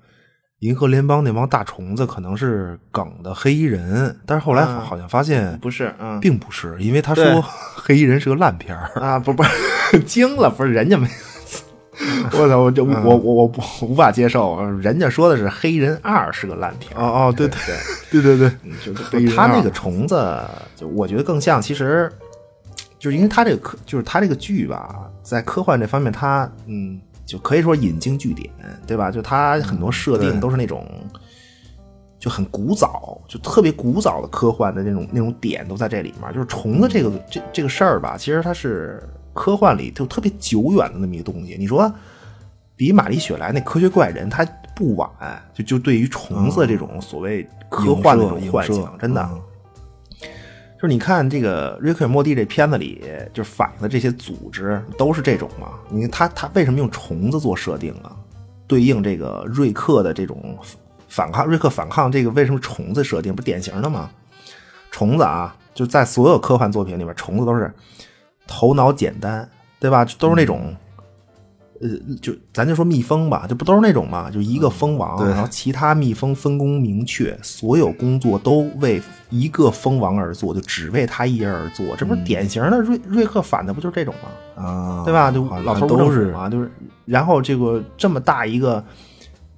[0.58, 9.00] 银河联邦那帮大虫子可能是梗的黑衣人，但是后来嗯好像发现不是，嗯并不是，因为他说黑衣人是个烂片儿。
[9.00, 11.08] 啊，不不是 惊了，不是人家没。
[12.32, 12.58] 我操！
[12.58, 20.40] 我这我我我不无法接受，人家说的是《黑人二》是个烂片哦哦，对对对对对对，他那个虫子，
[20.74, 22.10] 就我觉得更像，其实
[22.98, 28.48] 就是因为他这个科，就是他这个剧吧，在科幻这方面，他嗯，就可以说引经据典，
[28.86, 29.10] 对吧？
[29.10, 30.88] 就他很多设定都是那种
[32.18, 36.32] 就很古早，就特别古早的科幻的那种那种点都在这里面。
[36.32, 41.56] 就是虫子这个这这个事儿吧，其实它是科幻里就特别久远的那么一个东西。
[41.58, 41.92] 你说
[42.76, 45.08] 比玛丽雪莱那科学怪人，他不晚，
[45.54, 49.28] 就就对于虫子这种所谓科幻的这种幻想，真的。
[49.32, 49.40] 嗯
[50.82, 53.00] 就是你看这个《瑞克与莫蒂》这片子里，
[53.32, 55.68] 就反映的这些组织都是这种嘛？
[55.88, 58.16] 你看他他为什么用虫子做设定啊？
[58.66, 60.58] 对应这个瑞克的这种
[61.06, 64.10] 反抗，瑞克反抗这个为什么虫子设定不典型的吗？
[64.90, 67.72] 虫子啊，就在所有科幻作品里面，虫子都是
[68.46, 70.04] 头脑简单，对吧？
[70.18, 70.74] 都是那种。
[71.80, 71.88] 呃，
[72.20, 74.30] 就咱就说蜜蜂吧，这不都是那种嘛？
[74.30, 84.62] 就一个蜂王，对然后其他蜜蜂分工明确，所有工作都为一个蜂王而做，就只为他一人而做，这不是典型的瑞瑞克反的不就是这种吗？
[84.64, 85.32] 啊，对吧？
[85.32, 86.70] 就老头都是政府嘛，就是
[87.04, 88.84] 然后这个这么大一个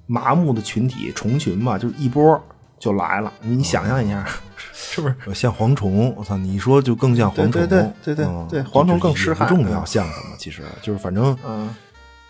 [0.07, 2.41] 麻木的群体虫群嘛，就是一波
[2.79, 3.31] 就来了。
[3.41, 4.25] 你想象一下，
[4.73, 5.15] 是不是？
[5.33, 6.37] 像蝗虫，我操！
[6.37, 10.35] 你一说就更像蝗虫，对对对对对嗯对蝗虫更就是痴汉也不重要，嗯像什么？
[10.37, 11.73] 其实就是反正嗯，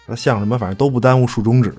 [0.08, 1.74] 它像什么，反正都不耽误竖中指。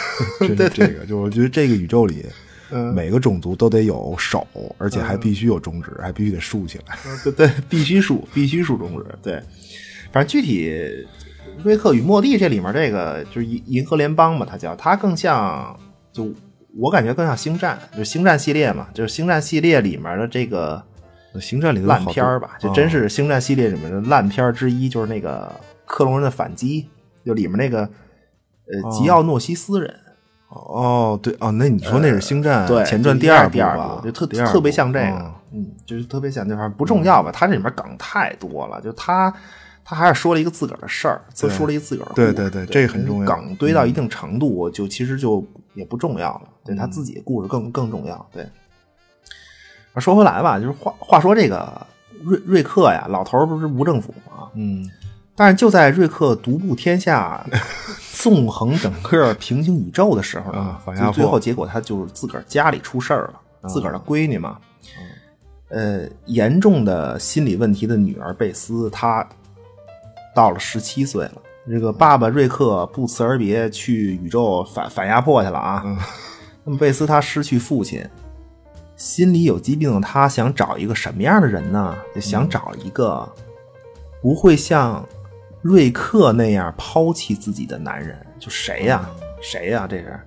[0.56, 2.24] 这这个，就我觉得这个宇宙里，
[2.70, 4.46] 嗯每个种族都得有手，
[4.78, 6.96] 而且还必须有中指，还必须得竖起来。
[7.24, 9.06] 对对， 必须竖，必须竖中指。
[9.22, 9.42] 对，
[10.12, 10.72] 反正具体
[11.62, 15.78] 瑞克与莫蒂这里面这个就是银银河联邦嘛，它叫它更像，
[16.12, 16.32] 就
[16.78, 20.82] 我感觉更像星战，就是星战系列嘛，就是星战系列里面的这个
[21.40, 25.50] 星战里的烂片儿吧，就啊真是星战系列里面的烂片儿之一，就是那个
[25.84, 26.88] 克隆人的反击，
[27.24, 29.94] 就里面那个呃吉奥诺西斯人，
[30.48, 34.00] 哦，对哦，那你说那是星战对，前传第二部第二吧？
[34.04, 37.30] 就特特别像这个嗯，嗯，就是特别像这玩意儿不重要吧？
[37.32, 39.32] 它这里面梗太多了，就他
[39.90, 48.24] 他还是说了一个自个儿的事儿，就说了一个自个儿的对故事对对这个很重要嗯梗堆到一定程度，就其实就也不重要了，对他自己的故事更更重要。
[48.32, 48.48] 对，
[49.96, 51.84] 说回来吧，就是话话说这个
[52.22, 54.48] 瑞瑞克呀，老头不是无政府吗？
[54.54, 54.88] 嗯，
[55.34, 57.44] 但是就在瑞克独步天下、
[58.14, 64.58] 纵横整个平行宇宙的时候呢最最后结果他就是自个儿家里出事儿了，自个儿的闺女嘛，
[65.68, 69.26] 呃，严重的心理问题的女儿贝斯，她
[70.34, 71.42] 到了十七岁了。
[71.68, 75.84] 这个爸爸瑞克不辞而别去宇宙反反压迫去了啊。
[76.64, 78.04] 那么贝斯他失去父亲，
[78.96, 81.96] 心里有疾病的他想找一个什么样的人呢？
[82.14, 83.28] 就想找一个
[84.20, 85.06] 不会像
[85.62, 88.18] 瑞克那样抛弃自己的男人。
[88.38, 89.08] 就谁呀、
[89.40, 90.20] 谁呀、这是。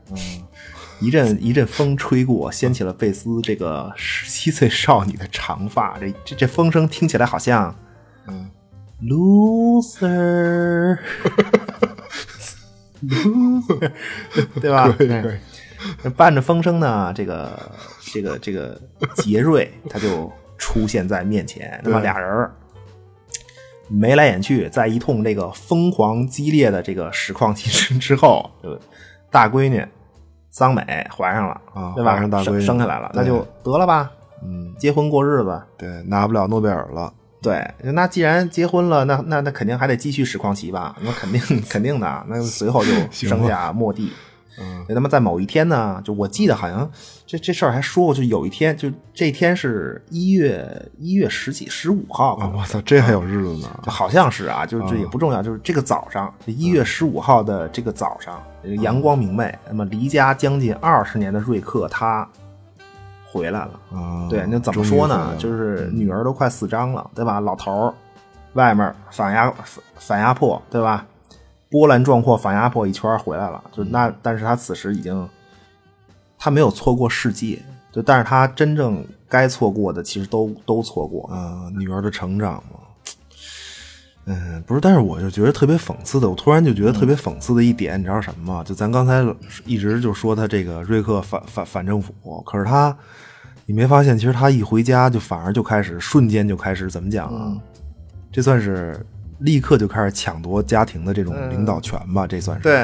[1.00, 5.98] 一阵一阵风吹过，掀起了贝斯这个十七岁少女的长发。
[6.00, 7.76] 这这这风声听起来好像，
[8.28, 8.50] 嗯
[9.08, 11.00] ，loser，loser，
[14.62, 14.90] 对吧？
[14.98, 15.38] 可以可以
[16.02, 17.60] 对伴着风声呢，这个
[18.14, 18.80] 这个这个
[19.16, 22.56] 杰瑞他就出现在面前，那么俩人儿
[23.90, 28.80] 眉来眼去，在一通这个疯狂激烈的这个实况竞争之后，就
[29.30, 29.86] 大闺女
[30.50, 32.18] 桑美怀上了啊对吧？
[32.62, 34.10] 生下来了，那就得了吧，
[34.42, 35.62] 嗯，结婚过日子。
[35.78, 37.14] 对，拿不了诺贝尔了。
[37.44, 40.96] 对，那既然结婚了，那那那肯定还得继续实况期吧？
[41.02, 44.12] 那肯定 肯定的，那随后就生下莫蒂。
[44.60, 46.88] 嗯，那么在某一天呢，就我记得好像
[47.26, 53.80] 这这事儿还说过，就有一天，就这天是一月一月十几十五号吧啊，我操，这还有日子呢。
[53.84, 62.30] 就好像是啊，就是这也不重要，就是这个早上，一月十五号的这个早上，这个阳光明媚，那么离家将近二十年的瑞克他
[63.34, 63.80] 回来了。
[63.92, 65.36] 啊，对，那怎么说呢？
[65.38, 67.40] 就是女儿都快四张了，对吧？
[67.40, 67.94] 老头儿
[68.54, 71.06] 外面反压反反压迫，对吧？
[71.72, 75.28] 波澜壮阔，反压迫一圈回来了，就那，但是他此时已经，
[76.38, 77.60] 他没有错过世界，
[77.92, 81.28] 就但是他真正该错过的，其实都都错过。
[81.34, 82.80] 嗯，女儿的成长嘛。
[84.26, 88.64] 嗯，不是，但是我就觉得特别讽刺的，我突然就觉得特别讽刺的一点，你知道什么吗？
[88.64, 89.22] 就咱刚才
[89.66, 92.96] 一直就说他这个瑞克反反反政府，可是他，
[93.66, 97.54] 你没发现，其实他一回家就反而就开始瞬间就开始怎么讲啊？
[98.32, 99.06] 这算是
[99.40, 102.26] 立刻就开始抢夺家庭的这种领导权吧？
[102.26, 102.76] 这算是对，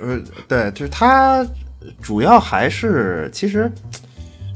[0.00, 1.46] 呃，对，就是他
[2.00, 3.70] 主要还是其实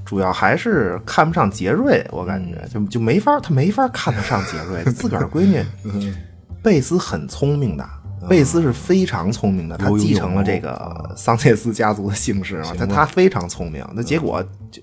[0.06, 5.62] 主要还是看不上杰瑞，我感觉就就没法他没法看得上杰瑞，自个儿闺女
[6.62, 7.88] 贝斯很聪明的。
[8.28, 14.82] 贝斯是非常聪明的，他继承了这个桑切斯家族的姓氏嘛，他他非常聪明，那结果就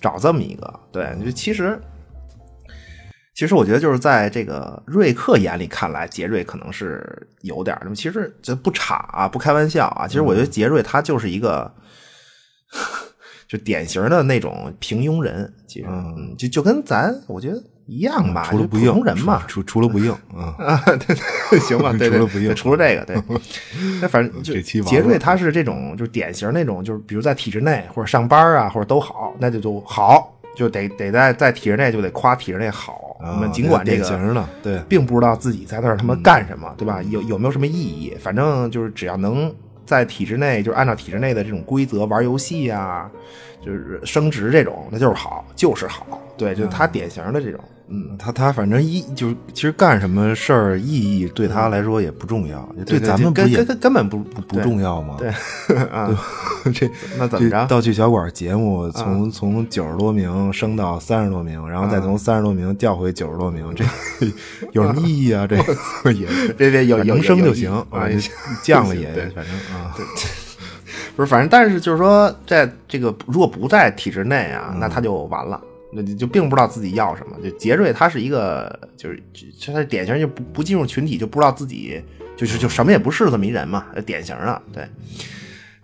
[0.00, 1.80] 找这么一个，对，就其实
[3.32, 10.08] 其实我觉得就是在这个瑞克眼里看来，杰瑞可能是有点儿，那么其实这不差啊，不开玩笑啊。
[10.08, 11.72] 其实我觉得杰瑞他就是一个，
[13.46, 21.14] 就典型的那种平庸人，其实嗯，就就跟咱我觉得一样吧，就普除了不硬通人嘛，除除了不硬啊， 啊，对
[21.50, 23.16] 对，行吧， 对对，除了不硬除了这个，对，
[24.00, 33.00] 那反正杰瑞他是这种，就是典型那种，就是比如在体制内或者上班啊，或者都好，那就就好，就得得在在体制内就得夸体制内好。
[33.20, 37.00] 啊我们尽管这个对并不知道自己在那儿他妈干什么，对吧？
[37.04, 38.14] 有有没有什么意义？
[38.20, 39.54] 反正就是只要能
[39.86, 43.10] 在体制内，就是按照体制内的这种规则玩游戏啊，
[43.64, 46.20] 就是升职这种，那就是好，就是好。
[46.36, 47.73] 对，就是他典型的这种，嗯，
[48.18, 55.16] 他他反正意就是其实干什么事儿意义对他来说也不重要，对咱们不也根根根根本不不不重要吗？
[55.18, 55.28] 对
[55.92, 56.08] 啊，
[56.74, 63.84] 这那怎么着这道具小馆节目从从九十多名升到三十多名，然后再从三十多名调回九十多名，这
[64.72, 65.46] 有什么意义啊？
[65.46, 68.08] 这个也是别别有有能升就行啊，
[68.64, 70.04] 降了也反正啊，对
[71.16, 75.60] 不是，反正但是就是说，在这个如果不在体制内啊，那他就完了，
[75.94, 77.36] 那就就并不知道自己要什么。
[77.42, 79.22] 就杰瑞他是一个，就是
[79.58, 82.02] 就他典型就不不进入群体，就不知道自己
[82.36, 84.86] 就是就什么也不是这么一人嘛，典型的对。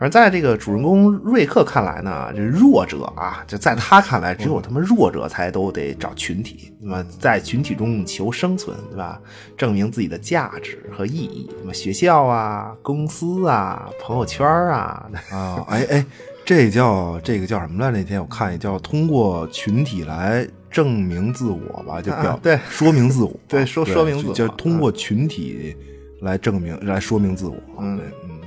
[0.03, 9.21] 而在这个主人公瑞克看来呢，这弱者啊，就在他看来，只有他妈弱者才都得找群体，那么在群体中求生存，对吧？
[9.59, 11.51] 证明自己的价值和意义。
[11.61, 16.07] 那么学校啊、公司啊、朋友圈啊，啊，哎哎，
[16.51, 17.93] 这叫这个叫什么来？
[17.97, 22.59] 那天我看一叫通过群体来证明自我吧，就表、啊对。
[22.69, 24.49] 说明自我， 对说说明自我。
[24.57, 25.77] 通过群体
[26.23, 27.55] 来证明、来说明自我。
[27.79, 27.97] 嗯。
[27.99, 28.41] 对，嗯，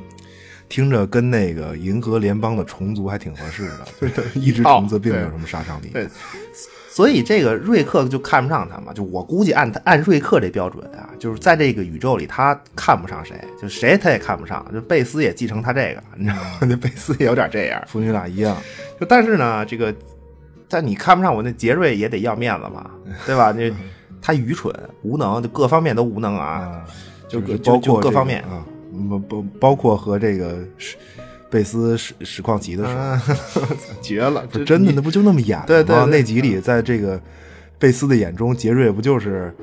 [0.67, 5.87] 听着跟那个银河联邦的虫族还挺合适的， 就是一只虫子并没有什么杀伤力。
[5.93, 6.05] 对
[6.93, 8.93] 所以这个瑞克就看不上他嘛。
[8.93, 14.63] 就我估计按按瑞克这标准啊，就是在这个宇宙里他看不上谁，就谁他也看不上。
[14.71, 16.59] 就贝斯也继承他这个，你知道吗？
[16.61, 17.81] 那贝斯也有点这样。
[17.87, 18.55] 父女俩一样，
[18.99, 19.91] 就但是呢，这个
[20.69, 22.91] 但你看不上我那杰瑞也得要面子嘛，
[23.25, 23.51] 对吧？
[23.51, 23.73] 那
[24.21, 26.45] 他愚蠢无能，就各方面都无能啊。
[26.45, 26.85] 啊，
[27.27, 28.63] 就包括这个各方面啊，
[29.09, 30.95] 不不包括和这个史
[31.53, 33.23] 贝斯实实况集的时候，啊，
[34.01, 34.43] 绝了！
[34.51, 35.65] 这真的，那不就那么演的吗？
[35.67, 37.21] 对对对那集里，在这个
[37.77, 39.53] 贝斯的眼中，杰瑞不就是？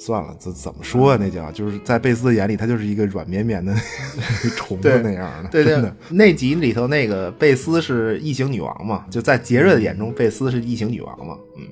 [0.00, 1.18] 算了，怎怎么说啊？
[1.20, 3.74] 那叫就是在贝斯的眼里，他就是一个软绵绵的
[4.56, 5.48] 虫子那样的。
[5.50, 9.04] 对对真的，那集里头那个贝斯是异形女王嘛？
[9.10, 11.36] 就在杰瑞的眼中，贝斯是异形女王嘛？
[11.56, 11.66] 嗯，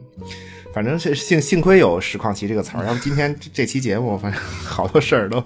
[0.75, 5.43] 反正是幸幸亏有实况奇这个词儿，要不今天这这期节目，反正好多事儿都，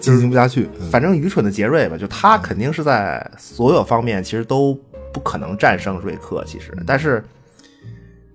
[0.00, 0.68] 进行不下去。
[0.80, 4.78] 嗯反正愚蠢的杰瑞吧，就他肯定是在所有方面其实都
[5.12, 7.24] 不可能战胜瑞克，其实，但是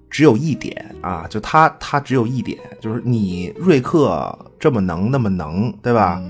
[0.10, 6.22] 只有一点啊，就他他只有一点，就是你瑞克这么能那么能，对吧？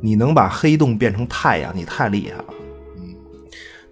[0.00, 2.44] 你能把黑洞变成太阳，你太厉害了。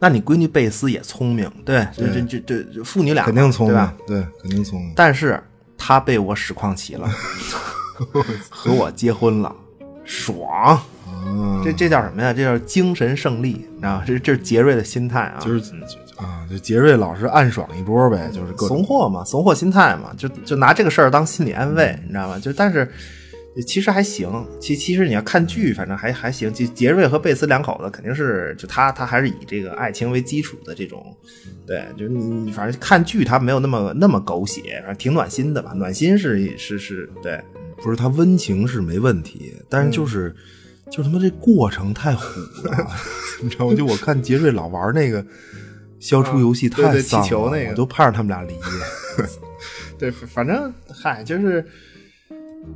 [0.00, 4.92] 那你闺女贝斯也聪明，对，这这这这这父女俩肯定聪明对吧？，对，肯定聪明。
[4.94, 5.42] 但是
[5.76, 7.10] 她被我使矿骑了，
[8.48, 9.54] 和我结婚了，
[10.08, 10.80] 爽！
[11.06, 12.32] 嗯，这这叫什么呀？
[12.32, 14.04] 这叫精神胜利，你知道吗？
[14.06, 15.74] 这这是杰瑞的心态啊，就是
[16.16, 22.38] 啊，就杰瑞老是暗爽一波呗，就是各怂货嘛，怂货心态嘛，就就拿这个事儿当心理安慰，你知道吗？
[22.38, 22.90] 就但是
[23.66, 24.30] 其实还行，
[24.60, 26.50] 其其实你要看剧，反正还还行。
[26.52, 31.04] 就杰瑞和贝斯两口子肯定是，就他他还是以这个爱情为基础的这种，
[31.66, 37.40] 对，就是你你反正看剧他没有那么那么狗血，反正挺暖心的吧，暖心是是是，对，
[37.82, 40.34] 不是他温情是没问题，但是就是、
[40.90, 42.86] 就他妈这过程太虎了，
[43.42, 43.74] 你知道吗？
[43.74, 45.24] 就我看杰瑞老玩那个
[46.00, 48.54] 消除游戏太丧了，气球那个我都盼着他们俩离。
[49.98, 51.64] 对，反正嗨，就是，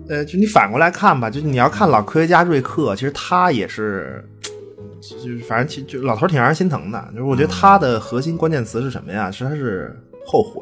[0.09, 4.25] 呃，就你反过来看吧，就你要看老科学家瑞克，其实他也是，
[5.01, 7.09] 就是反正其就老头挺让人心疼的。
[7.13, 9.31] 就是我觉得他的核心关键词是什么呀？
[9.31, 9.97] 是他是
[10.27, 10.61] 后悔。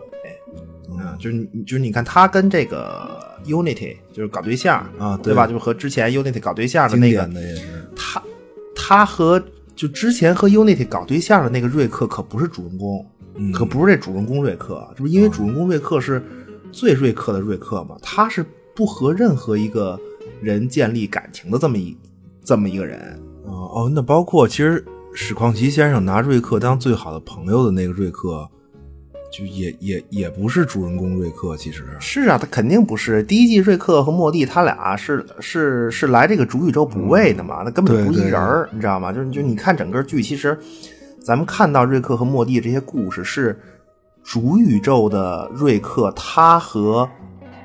[1.00, 5.46] 嗯，就是你，就是你看他跟这个 Unity 就是搞对象啊对对吧？
[5.46, 7.28] 就是和之前 Unity 搞对象的那个
[7.96, 8.22] 他
[8.76, 9.42] 他和
[9.74, 16.22] 就之前和 Unity 搞对象的那个瑞克可不是主人公，嗯可不是这主人公瑞克，这不是因为主人公瑞克是
[16.70, 17.96] 最瑞克的瑞克嘛？
[18.02, 18.44] 他是
[18.74, 19.98] 不和任何一个
[20.40, 21.96] 人建立感情的这么一
[22.44, 23.18] 这么一个人。
[23.44, 24.84] 哦哦，那包括其实
[25.14, 28.48] 史况奇先生拿瑞克当最好的朋友的那个瑞克，
[29.30, 33.22] 就也也也不是主人公瑞克，其实是啊，他肯定不是。
[33.22, 39.12] 第一季瑞克和莫蒂他俩是是是来这个主宇宙补位的嘛，那根本不是一人儿，你知道吗？
[39.12, 40.58] 就是就你看整个剧，其实
[41.22, 43.56] 咱们看到瑞克和莫蒂这些故事是
[44.24, 47.08] 主宇宙的瑞克，他和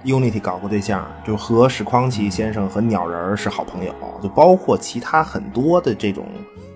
[0.04, 3.92] Unity 搞过对象，就和史匡奇先生和鸟人儿是好朋友，
[4.22, 6.28] 就包括其他很多的这种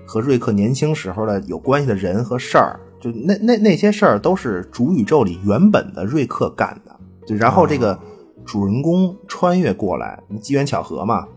[0.07, 6.95] 和瑞克年轻时候的有关系的人和事儿，就那那那些事儿都是主宇宙里原本的瑞克干的。
[7.25, 7.97] 就然后这个
[8.45, 11.27] 主人公穿越过来，机缘巧合嘛，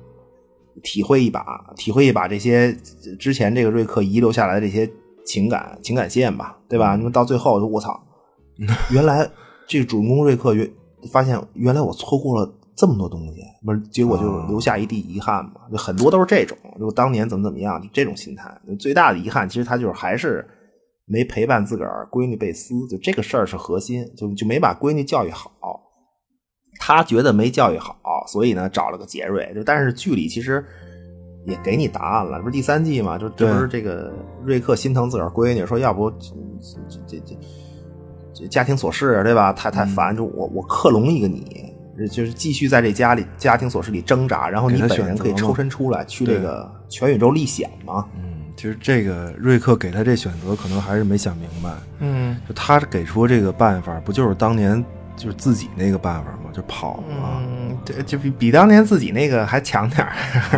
[0.83, 2.73] 体会一把，体会一把这些
[3.19, 4.91] 之前这个瑞克遗留下来的这些
[5.25, 6.97] 情感情感线吧，对吧？
[6.97, 8.03] 那么到最后，我操，
[8.91, 9.29] 原来
[9.69, 10.69] 这个主人公瑞克原
[11.13, 15.61] 发现原来我错过了这么多东西，不是，结果就留下一地遗憾嘛。
[15.71, 18.51] 就很多都是这种，就当年怎么怎么样，就这种心态。
[18.79, 20.49] 最大的遗憾，其实他就是还是
[21.07, 25.51] 没陪伴自个儿闺女贝斯，就这个事儿是核心，就就没把闺女教育好。
[26.79, 27.97] 他觉得没教育好，
[28.27, 29.53] 所以呢找了个杰瑞。
[29.55, 30.65] 就但是剧里其实
[31.47, 33.17] 也给你答案了，不是第三季嘛？
[33.17, 36.19] 就这不是这个瑞克心疼自个儿闺女，说要不这
[37.07, 37.39] 这这
[38.35, 39.53] 这家庭琐事对吧？
[39.53, 41.73] 太太烦，就我我克隆一个你，
[42.11, 48.09] 就是继续在这家里家庭琐事里挣扎，然后你本人可以抽身出来去这个全宇宙历险嘛？
[48.17, 51.71] 嗯，其实这个瑞克给他这选择，可能还是没想明白。
[52.01, 54.85] 嗯就他给出这个办法，不就是当年
[55.17, 56.51] 就是自己那个办法吗？
[56.53, 57.41] 就跑嘛。
[57.41, 60.13] 嗯，这就比比当年自己那个还强点儿，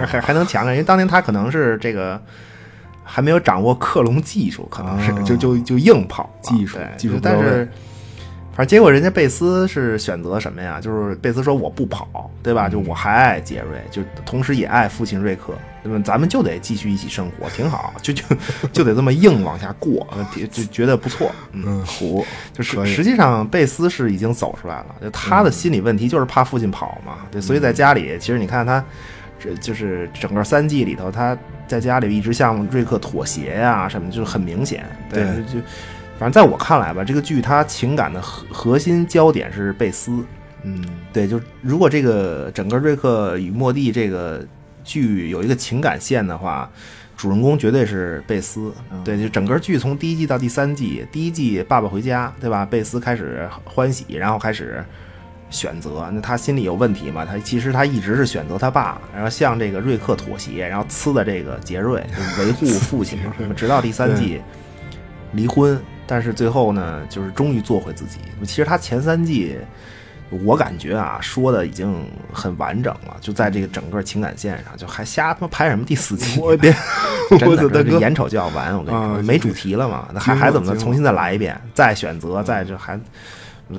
[0.06, 2.20] 还 还能强点儿，因为当年他可能是这个
[3.02, 7.68] 还没有掌握克隆技术，可能是、啊就就就硬跑技术技术但是。
[8.56, 10.80] 反正结果人家贝斯是选择什么呀？
[10.80, 12.68] 就是贝斯说我不跑，对吧？
[12.68, 15.52] 就我还爱杰瑞，就同时也爱父亲瑞克，
[15.84, 16.02] 对吧？
[16.02, 18.24] 咱们就得继续一起生活，挺好，就就
[18.72, 28.82] 就得这么硬往下过，就就觉得不错，嗯嗯，虎就是实际上贝斯是已经走出来了，就他的心理问题就是怕父亲跑嘛，对，所以在家里，其实你看他，
[29.38, 31.36] 这就是整个三季里头，他
[31.68, 35.60] 在家里一直向瑞克妥协呀、什么，就是很明显，对，对就
[36.18, 40.24] 反正在我看来吧，这个剧它情感的核核心焦点是贝斯，
[40.62, 40.82] 嗯，
[41.12, 44.46] 对，就如果这个整个瑞克与莫蒂这个
[44.84, 46.70] 剧有一个情感线的话，
[47.16, 48.72] 主人公绝对是贝斯。
[49.04, 52.64] 对，就整个剧从第一季到第三季，第一季爸爸回家，对吧？
[52.64, 54.84] 贝斯开始欢喜，然后开始
[55.50, 57.24] 选择，那他心里有问题嘛？
[57.24, 63.32] 他其实他一直是选择他爸，然后向这个瑞克妥协，然后呲的这个杰瑞，就维护父亲嘛。
[63.56, 64.40] 直到第三季
[65.32, 68.18] 离婚，但是最后呢，就是终于做回自己。
[68.42, 69.56] 其实他前三季。
[70.30, 71.94] 我感觉啊，说的已经
[72.32, 76.40] 很完整了，就在这个整个情感线上，就还瞎他妈拍什么第四季？
[76.40, 76.74] 我天，
[77.38, 82.98] 真的，我的大哥，这眼瞅就要完，我跟你说，啊没主题了嘛，那还还怎么重新再来一遍，再选择，再就还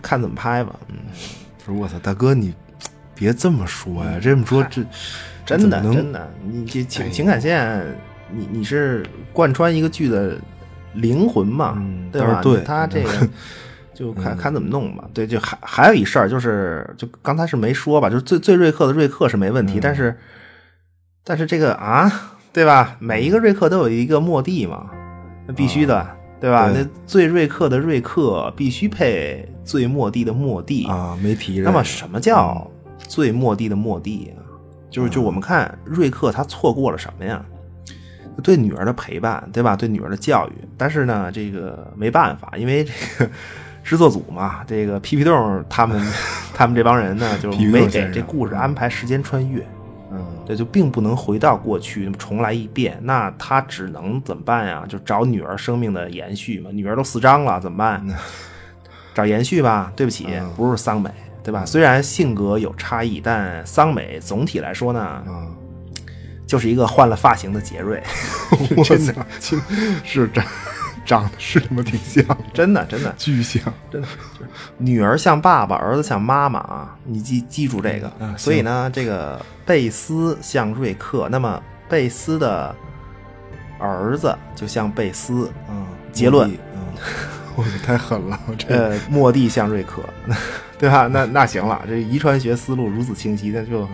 [0.02, 0.74] 看怎么拍吧。
[0.88, 2.54] 嗯，我操，大哥你
[3.16, 4.82] 别这么说呀，这么说这
[5.46, 7.86] 真的真的，你这情情感线，
[8.32, 10.38] 你你是贯穿一个剧的
[10.94, 12.40] 灵魂嘛，嗯对吧？
[12.42, 13.28] 对他这个。
[13.96, 15.10] 就看看怎么弄吧。
[15.14, 20.16] 对，就还还有一事儿，就是就刚才是没说吧，就是最最瑞克的瑞克是没问题，但是
[21.24, 22.12] 但是这个啊，
[22.54, 22.98] 对吧？
[23.00, 24.92] 每一个瑞克都有一个末地嘛，
[25.48, 26.06] 那必须的，
[26.40, 26.70] 对吧？
[26.70, 30.86] 对那最瑞克的瑞克必须配最末地的末地。
[30.86, 31.62] 啊，没提。
[31.62, 32.70] 那么什么叫
[33.00, 34.44] 最末地的末地啊？
[34.92, 37.44] 就是就我们看瑞克他错过了什么呀？
[38.44, 39.78] 对女儿的陪伴，对吧？
[39.78, 43.32] 对女儿的教育，但是呢，这个没办法，因为这个
[43.86, 46.02] 制作组嘛，这个皮皮豆他们
[46.56, 49.64] 他们这帮人呢，就没给这故事安排时间穿越，
[50.12, 52.98] 嗯，对，就并不能回到过去重来一遍。
[53.04, 54.84] 那他只能怎么办呀？
[54.90, 56.72] 就找女儿生命的延续嘛。
[56.74, 58.04] 女儿都四张了，怎么办？
[59.14, 59.94] 找延续吧。
[59.96, 61.12] 对不起，嗯不是桑美，
[61.44, 61.64] 对吧？
[61.64, 65.56] 虽然性格有差异，但桑美总体来说呢，嗯，
[66.48, 68.02] 就是一个换了发型的杰瑞。
[68.76, 69.56] 我真的操，
[70.04, 70.44] 是长
[71.06, 73.62] 长得是他妈挺像，真的，真的，巨像。
[73.92, 74.08] 真的，
[74.78, 76.98] 女儿像爸爸，儿子像妈妈啊！
[77.06, 78.12] 你记记住这个。
[78.20, 82.76] 嗯所以呢，这个贝斯像瑞克，那么贝斯的
[83.80, 86.82] 儿子就像贝斯，嗯，结论，嗯，
[87.56, 90.04] 我操，太狠了，我这呃，莫蒂像瑞克，
[90.80, 91.08] 对吧？
[91.08, 93.88] 那那行了，这遗传学思路如此清晰，那就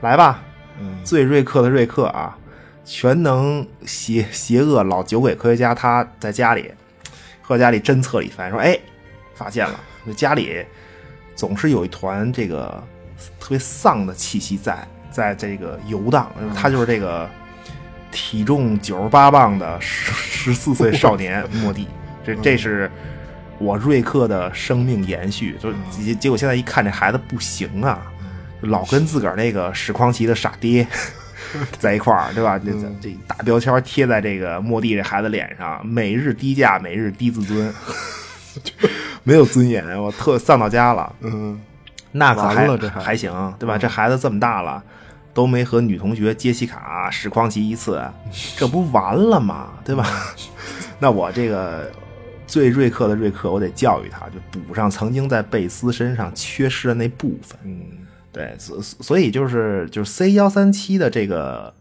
[0.00, 0.40] 来吧。
[0.80, 2.37] 嗯最瑞克的瑞克啊，
[2.88, 6.72] 全能邪邪恶老酒鬼科学家，他在家里，
[7.46, 8.78] 科学家里侦测了一番，说：“哎，
[9.34, 10.64] 发现了，就家里
[11.36, 12.82] 总是有一团这个
[13.38, 16.32] 特别丧的气息在，在这个游荡。
[16.56, 17.28] 他就是这个
[18.10, 21.86] 体重九十八磅的十十四岁少年莫蒂，
[22.24, 22.90] 这这是。”
[23.60, 28.00] 我瑞克的生命延续，就结结果现在一看这孩子不行啊，
[28.60, 30.86] 老跟自个儿那个史匡奇的傻爹
[31.78, 32.58] 在一块儿，对吧？
[32.58, 37.72] 这这这大标签贴在这个莫蒂这孩子脸上，每日低价，每日低自尊，
[39.24, 41.14] 没有尊严，我特丧到家了。
[41.20, 41.60] 嗯，
[42.12, 43.78] 那可还还还行，对吧？
[43.78, 44.82] 这孩子这么大了，
[45.32, 48.02] 都没和女同学杰西卡、史匡奇一次，
[48.56, 49.70] 这不完了吗？
[49.84, 50.06] 对吧？
[50.98, 51.88] 那我这个
[52.46, 57.56] 最瑞克的瑞克，我得教育他，就补上曾经在贝斯身上缺失的那部分。
[57.62, 57.82] 嗯，
[58.32, 61.72] 对，所所以就是就是 C 幺三七的这个，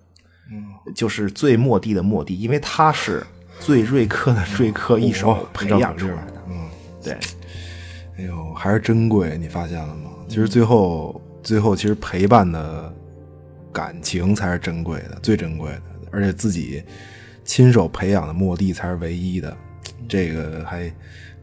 [0.96, 3.26] 就是最末地的末地，因为他是
[3.60, 6.42] 最瑞克的瑞克一手培养出来的。
[6.50, 6.70] 嗯，
[7.04, 7.14] 对，
[8.18, 10.12] 哎呦，还是珍贵，你发现了吗？
[10.28, 12.94] 其实最后，最后其实陪伴的
[13.72, 15.82] 感情才是珍贵的，最珍贵的，
[16.12, 16.82] 而且自己
[17.44, 19.56] 亲手培养的莫蒂才是唯一的，
[20.08, 20.92] 这个还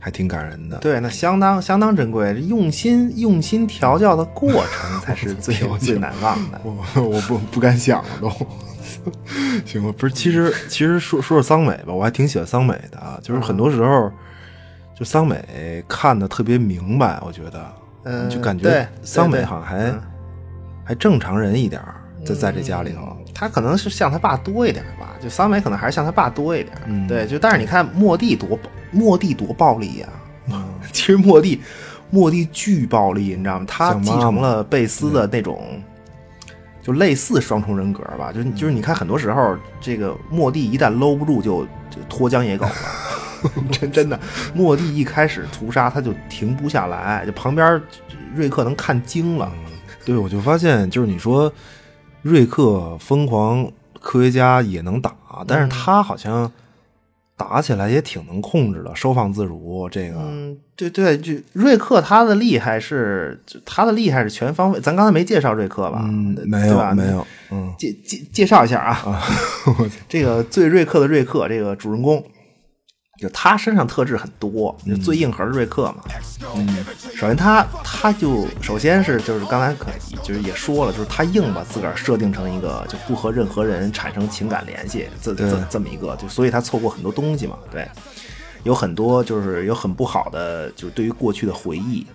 [0.04, 0.76] 还挺感人的。
[0.80, 6.60] 对，那相当相当珍贵，用心用心调教的过程 才是最最难忘的。
[6.62, 8.30] 我我不不敢想了都。
[9.64, 14.12] 行吧，不是，其实其实说说说桑美吧，我还挺喜欢桑美的啊，就是很多时候，
[14.94, 17.66] 就桑美看的特别明白，我觉得，
[18.04, 20.00] 嗯就感对觉桑美好像还、嗯
[20.86, 21.94] 还正常人一点儿，
[22.26, 26.76] 在在这家里头，他可能是像他爸多一点吧，就桑美可能还是像他爸多一点。
[26.84, 28.54] 嗯对，就但是你看莫蒂多
[28.94, 30.08] 莫蒂多暴力呀、
[30.50, 31.60] 嗯 其实莫蒂
[32.10, 33.66] 莫蒂巨暴力，你知道吗？
[33.66, 35.82] 他继承了贝斯的那种，
[36.82, 38.30] 就类似双重人格吧。
[38.32, 42.72] 就是就是你看，很多时候这个莫蒂一旦搂不住就，就脱缰野狗了。
[43.70, 44.18] 真真的，
[44.54, 47.82] 莫蒂一开始屠杀他就停不下来，就旁边
[48.34, 49.52] 瑞克能看惊了。
[50.04, 51.52] 对，我就发现，就是你说
[52.22, 53.70] 瑞克疯狂
[54.00, 55.14] 科学家也能打，
[55.46, 56.50] 但是他好像
[57.48, 59.88] 打起来也挺能控制的，收放自如。
[59.90, 64.80] 这个，嗯，对对，就瑞克他的厉害是，他的厉害是全方位。
[64.80, 66.00] 咱刚才没介绍瑞克吧？
[66.04, 69.22] 嗯，没对吧有没有，嗯，介介介绍一下啊，
[70.08, 72.24] 这个最瑞克的瑞克，这个主人公，
[73.24, 76.04] 就他身上特质很多，就最硬核的瑞克嘛。
[76.54, 76.84] 嗯，
[77.16, 79.86] 首先他他就首先是就是刚才可
[80.22, 87.56] 就是也说了，就是他硬把自个儿设定成一个就不和任何人产生情感联系，这这这么一个，就所以他错过很多东西嘛。
[87.70, 87.88] 对，
[88.62, 92.06] 有很多就是有很不好的，就是对于过去的回忆。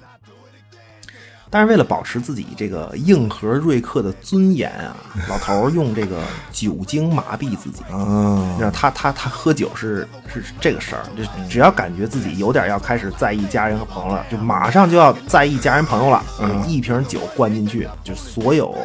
[1.49, 4.95] 但是为了保持自己这个硬核瑞克的尊严啊，
[5.27, 6.21] 老头儿用这个
[6.51, 7.81] 酒精麻痹自己。
[7.91, 16.23] 嗯你知道他他他喝酒是是是这个事儿，就只要感觉自己有点要开始在意家人和朋友了，就马上就要在意家人朋友了。
[16.39, 18.75] 嗯，一瓶酒灌进去，就所有，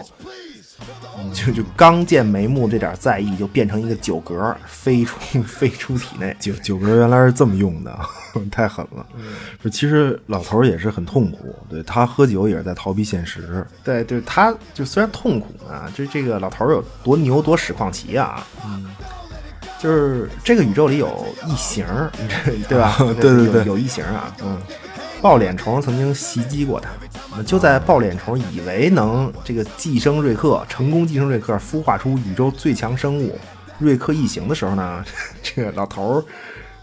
[1.33, 6.37] 就就刚见眉目这点在意，就变成一个酒嗝飞出 飞出体内。
[6.39, 7.99] 酒酒嗝原来是这么用的，
[8.51, 9.07] 太狠了。
[9.62, 13.67] 不，其实老头儿也是很痛苦，对他喝酒也是在逃避现实。
[13.83, 18.87] 对，对，他就虽然痛苦啊，这这个老头儿有多牛多史矿奇啊，嗯，
[19.79, 22.11] 就是这个宇宙里有异形儿，
[22.69, 22.97] 对吧？
[22.99, 24.61] 对对对有有异形啊，嗯，
[25.23, 26.91] 抱脸虫曾经袭击过他，
[27.43, 33.39] 就在抱脸虫以为能这个寄生瑞克，成功寄生瑞克，孵化出宇宙最强生物
[33.78, 35.05] 瑞克异形的时候呢，
[35.43, 36.24] 这个老头儿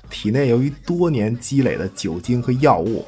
[0.10, 3.08] 体内由于多年积累的酒精和药物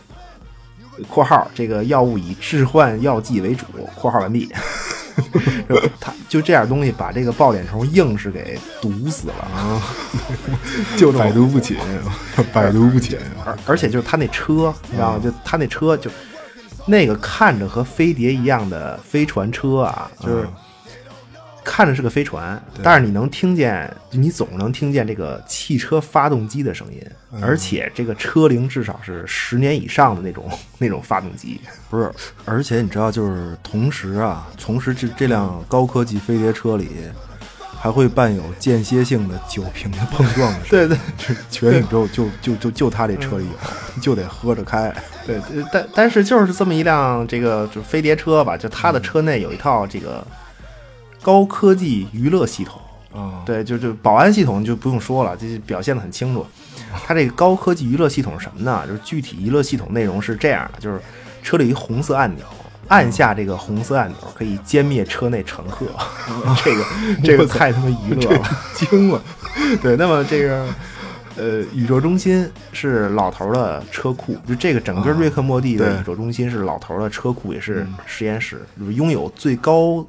[1.10, 3.66] （括号这个药物以致幻药剂为主
[3.96, 4.50] ）（括号完毕）。
[6.00, 9.80] 他就这点东西把这个抱脸虫硬是给毒死了啊！
[10.98, 11.78] 就百毒不侵，
[12.52, 13.16] 百毒不侵。
[13.46, 15.22] 而而且就是他那车，你知道吗？
[15.24, 16.10] 就他那车就
[16.86, 20.48] 那个看着和飞碟一样的飞船车啊，就是
[21.64, 27.02] 看着是个飞船，但是你能听见，你总能听见这个汽车发动机的声音，
[27.42, 31.62] 而且这个车龄至少是十年以上的那种 那种发动机。
[31.90, 32.12] 不是，
[32.44, 36.90] 而且你知道，就是同时啊，同时这这辆高科技飞碟车里
[37.84, 40.88] 还会伴有间歇性的酒瓶的碰撞的声音。
[40.88, 44.90] 对对这全宇宙就就就就他这车里有，就得喝着开。
[45.28, 50.26] 对，呃但但是就是这么一辆这个就飞碟车吧，就他的车内有一套这个
[51.22, 52.80] 高科技娱乐系统。
[53.14, 56.48] 啊，对，就就保安系统就不用说了，这表现的很清楚。
[57.06, 58.84] 它这个高科技娱乐系统是什么呢？
[58.88, 61.02] 就是具体娱乐系统内容是这样的，就是
[61.44, 62.46] 车里一红色按钮，
[62.88, 65.86] 按下这个红色按钮可以歼灭车内乘客。
[66.64, 66.86] 这个
[67.24, 69.22] 这个 太他妈娱乐了，惊了。
[69.82, 70.66] 对，那么这个
[71.36, 80.06] 呃，宇宙中心是老头儿的车库，就这个整个瑞克莫蒂的宇宙中心是老头儿的车库，也是实验室，就是拥有最高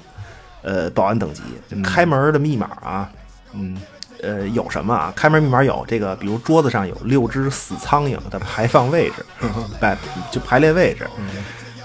[0.61, 3.09] 呃保安等级，就开门的密码啊，
[3.53, 3.77] 嗯。
[4.23, 5.13] 呃，有什么啊？
[5.15, 9.25] 开门密码有这个，比如桌子上有六只死苍蝇的排放位置，
[9.79, 9.95] 排
[10.31, 11.05] 就排列位置，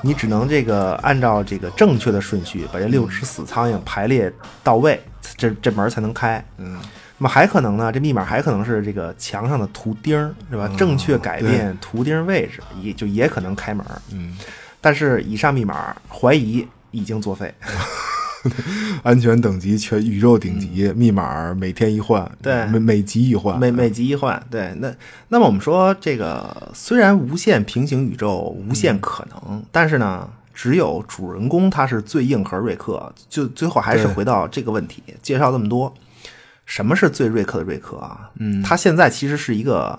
[0.03, 4.32] 你只能这个按照这个正确的顺序把这六只死苍蝇排列
[4.62, 5.01] 到位，
[5.36, 6.42] 这这门才能开。
[6.57, 6.78] 嗯，
[7.18, 10.18] 那么还可能呢，这密码还可能是这个墙上的图钉，
[10.51, 10.70] 是吧？
[10.76, 13.84] 正确改变图钉位置，也就也可能开门。
[14.12, 14.36] 嗯，
[14.80, 17.53] 但是以上密码怀疑已经作废。
[19.03, 22.66] 安全等级全宇宙顶级，密码每天一换，对。
[22.66, 24.93] 每每集一换，每每集一换，对，那
[25.28, 35.93] 那么我们说这个虽然无限平行宇宙无限可能，但是呢，只有主人公他是最硬核瑞克，就最后还是回到这个问题，介绍这么多，
[36.64, 38.30] 什么是最瑞克的瑞克啊？
[38.38, 38.62] 嗯。
[38.62, 39.99] 他现在其实是一个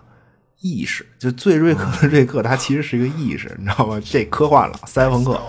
[0.62, 3.99] 意识，就最瑞克的 瑞克，他其实是一个意识，你知道吗？
[4.05, 5.41] 这科幻了，赛博朋克，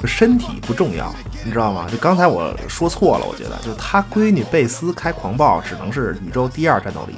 [0.00, 1.14] 就身体不重要，
[1.44, 1.86] 你知道吗？
[1.90, 7.14] 就刚才我说错了，我觉得就是他闺女贝斯开狂暴，只能是宇宙第二战斗力。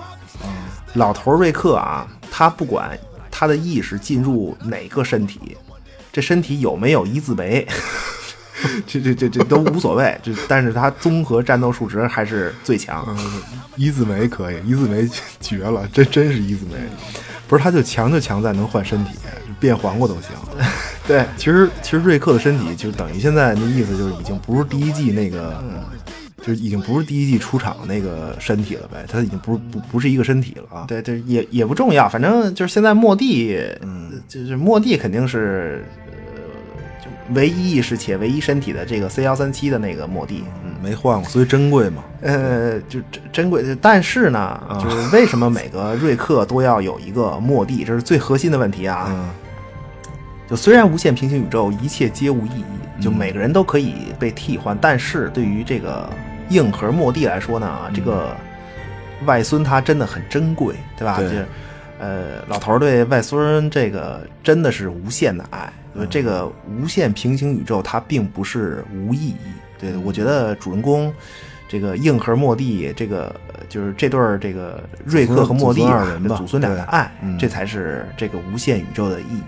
[0.95, 2.99] 老头瑞克啊，他不管
[3.31, 5.57] 他的意识进入哪个身体，
[6.13, 7.67] 这身体有没有一字眉，
[8.87, 10.19] 这这这这都无所谓。
[10.23, 13.17] 这但是他综合战斗数值还是最强。
[13.77, 15.09] 一字眉可以，一字眉
[15.41, 16.75] 绝了，这真是一字眉。
[17.49, 19.11] 不是，他就强就强在能换身体，
[19.61, 20.31] 变黄瓜都行。
[21.07, 25.63] 对，其实其实瑞克的身体就等于现在那意思就是已经不是第一季那个，
[26.39, 30.85] 就是已经不是第一季出场那个身体了呗，他已经不是不不是一个身体了啊。
[30.87, 35.85] 对对，也也不重要，反正就是现在莫蒂，嗯，就是莫蒂肯定是，
[37.31, 40.73] 唯一意识且唯一身体的这个 C 幺三七的那个末地，嗯。
[40.83, 42.03] 没换过，所以珍贵嘛。
[42.23, 49.07] 呃，就珍珍贵，但是呢，就是为什么每个瑞克都要有一个末地，这是最核心的问题啊。
[49.11, 49.31] 嗯
[50.51, 56.07] 就虽然无限平行宇宙一切皆无意义，就每个人都可以被替换，但是对于这个
[56.51, 58.37] 硬核末地来说呢，这个
[59.25, 61.17] 外孙他真的很珍贵，对吧？
[61.17, 61.47] 对就是
[62.01, 65.73] 呃，老头儿对外孙这个真的是无限的爱。
[65.95, 69.37] 呃这个无限平行宇宙它并不是无意义。
[69.79, 71.13] 对我觉得主人公
[71.69, 79.43] 这个硬核莫蒂，这个呃就是这对儿这个瑞克和莫蒂祖孙二人吧祖孙俩的爱，嗯这才是这个无限宇宙的意义。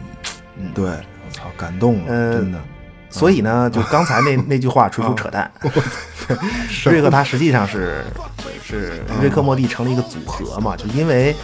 [0.58, 2.60] 嗯，对，我操，感动了，呃真的。
[3.10, 5.48] 所以呢，就刚才那 那句话纯属扯淡。
[6.86, 8.02] 瑞克他实际上是
[8.64, 11.36] 是瑞克莫蒂成了一个组合嘛，就因为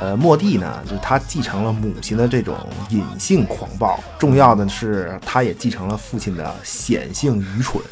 [0.00, 2.56] 呃莫蒂呢，就是他继承了母亲的这种
[2.88, 7.82] 隐性狂暴，重要的是他也继承了父亲的显性愚蠢。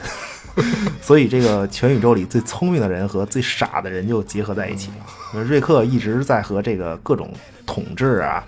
[1.00, 5.40] 所以，这个全宇宙里最聪明的人和最傻的人就结合在一起了。
[5.44, 7.32] 瑞克一直在和这个各种
[7.64, 8.42] 统治啊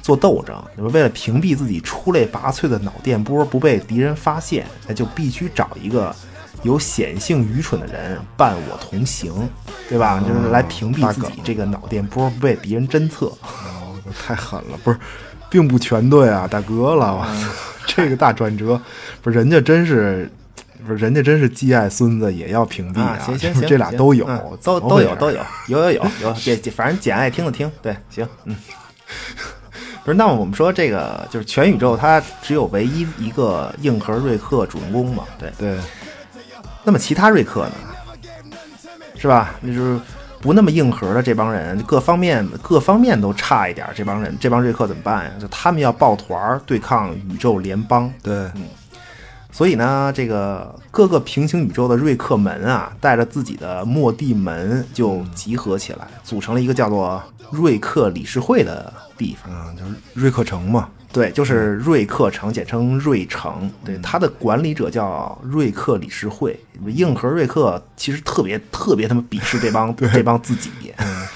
[0.00, 6.12] 做斗争，就是为了屏蔽自己出类拔萃的脑电波不被敌人发现，那就必须找一个
[6.62, 9.48] 有显性愚蠢的人伴我同行，
[9.88, 10.20] 对吧？
[10.20, 13.26] 就是来屏蔽自己这个脑电波不被敌人侦测。
[13.42, 14.98] 哦，太狠了，不是，
[15.50, 17.32] 并不全对啊，大哥了，我操，
[17.86, 18.80] 这个大转折，
[19.20, 20.30] 不是人家真是，
[20.86, 28.56] 不是人家真是既爱孙子也要屏蔽啊，行行行，这俩都有， 嗯都都有都有有有有有，姐姐反正姐爱听的听，对，行，嗯。
[30.04, 35.22] 不是，那么我们说这个就是全宇宙，它只有唯一一个硬核瑞克主人公嘛？
[35.38, 35.52] 对。
[35.56, 35.78] 对，
[36.84, 37.72] 那么其他瑞克呢？
[39.16, 39.54] 是吧？
[39.60, 40.00] 那就是
[40.40, 45.30] 不那么硬核的这帮人，各方面各方面都差一点，这帮人这帮瑞克怎么办呀？
[45.40, 48.12] 就他们要抱团儿对抗宇宙联邦。
[48.20, 48.50] 对，
[49.52, 57.22] 所以呢，这个各个平行宇宙的瑞克门啊，带着自己的末地门就集合起来，组成了一个叫做
[57.52, 59.52] 瑞克理事会的地方。
[59.54, 63.70] 嗯，就是瑞克城嘛，对，就是瑞克城，简称瑞城。
[63.84, 66.58] 对，它的管理者叫瑞克理事会。
[66.86, 70.70] 硬核瑞克其实特别特别他妈鄙视这帮 这帮自己，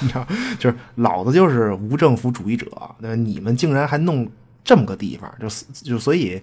[0.00, 0.26] 你知道，
[0.58, 2.66] 就是老子就是无政府主义者，
[3.00, 3.14] 对吧？
[3.14, 4.28] 你们竟然还弄
[4.64, 5.46] 这么个地方，就
[5.84, 6.40] 就所以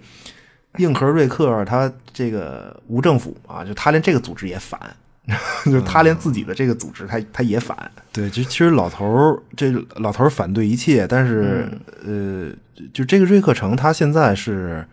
[0.78, 4.80] 硬核瑞克他这个无政府啊，就他连这个组织也反，
[5.66, 7.92] 就他连自己的这个组织他他也反。
[8.14, 11.68] 对，就其实老头儿这老头儿反对一切，但是、
[12.06, 12.52] 呃，
[12.94, 14.86] 就这个瑞克城，他现在是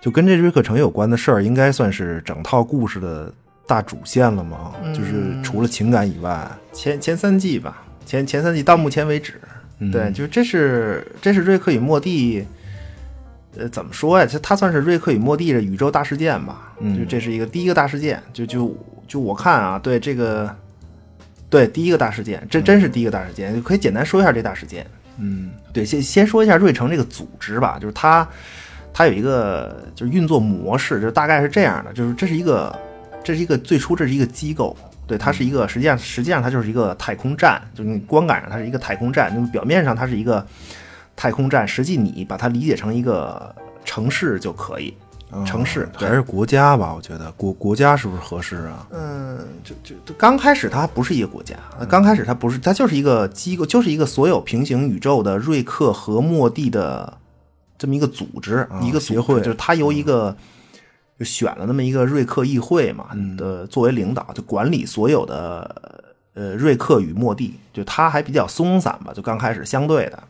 [0.00, 3.32] 就跟这瑞克城有关的事儿，应该算是整套故事的
[3.66, 4.72] 大主线了嘛。
[4.94, 9.40] 就是除了情感以外，前前三季吧，前前三季到目前为止，
[9.80, 12.46] 嗯对，就这是这是瑞克与莫蒂，
[13.58, 14.24] 呃，怎么说呀？
[14.24, 16.72] 这它算是瑞克与莫蒂的宇宙大事件吧？
[16.80, 18.76] 嗯就这是一个第一个大事件，就就
[19.06, 20.54] 就我看啊，对这个，
[21.50, 24.86] 对第一个大事件，这真是第一个大事件，就可以简单说一下这大事件。
[25.18, 28.26] 嗯对，先先说一下瑞城这个组织吧，就是它，
[28.92, 32.74] 它有一个就是运作模式，就大概是这样的，就是这是一个，
[33.24, 40.46] 这是一个最初这是一个机构，对，它是一个实际上实际上它就是一个太空站，就是你观感上它是一个太空站，那么表面上它是一个
[41.14, 43.54] 太空站，实际你把它理解成一个
[43.84, 44.94] 城市就可以，
[45.44, 46.94] 城市对还是国家吧？
[46.94, 48.86] 我觉得国国家是不是合适啊？
[48.92, 51.56] 嗯，就就就刚开始它还不是一个国家，
[51.88, 57.18] 刚开始它不是，它就是一个机构，就是一个所有平行宇宙的瑞克和莫蒂的
[57.76, 60.34] 这么一个组织，一个协会就是它由一个
[61.18, 70.22] 就选了那么一个瑞克议会嘛的作为领导，就管理所有的呃瑞克与莫蒂，就它还比较松散吧，就刚开始相对的。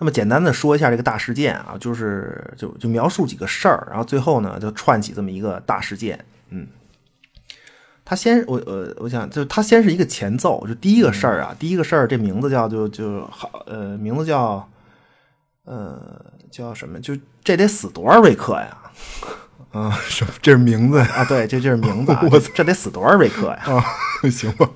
[0.00, 6.18] 那么简单的说一下这个大事件啊，就是就就描述几个事儿，然后最后呢就串起这么一个大事件。
[6.48, 6.66] 嗯，
[8.02, 14.66] 他先我呃我想就他先是一个前奏，就第一个事儿啊，第一个事儿这名字叫就就好呃名字叫
[15.64, 16.98] 呃叫什么？
[16.98, 18.76] 就这得死多少瑞克呀？
[19.72, 20.32] 啊，什么？
[20.40, 20.98] 这是名字？
[20.98, 23.62] 啊，对，这就是名字、 啊，这这得死多少瑞克呀？
[23.66, 23.84] 啊，
[24.30, 24.68] 行吧，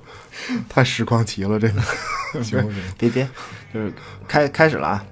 [0.69, 1.81] 太实况奇了，这个。
[2.43, 3.27] 行吧行别别，
[3.73, 3.93] 就是
[4.27, 5.05] 开开始了啊。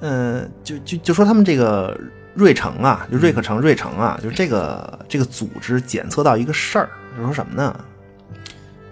[0.00, 1.98] 嗯，就就就说他们这个
[2.34, 7.84] 瑞城啊，就瑞克城、瑞城啊，就这个这个组织检测到一个事儿，就说什么呢？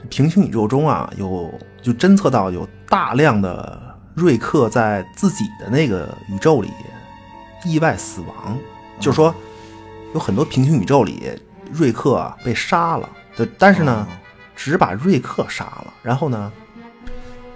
[0.08, 1.52] 平行宇宙中啊，有
[1.82, 3.80] 就侦测到有大量的
[4.14, 6.70] 瑞克在自己的那个宇宙里
[7.64, 8.58] 意外死亡，
[9.00, 9.34] 就是说
[10.14, 11.30] 有很多平行宇宙里
[11.72, 14.06] 瑞克啊被杀了，对，但是呢，
[14.54, 16.52] 只把瑞克杀了，然后呢，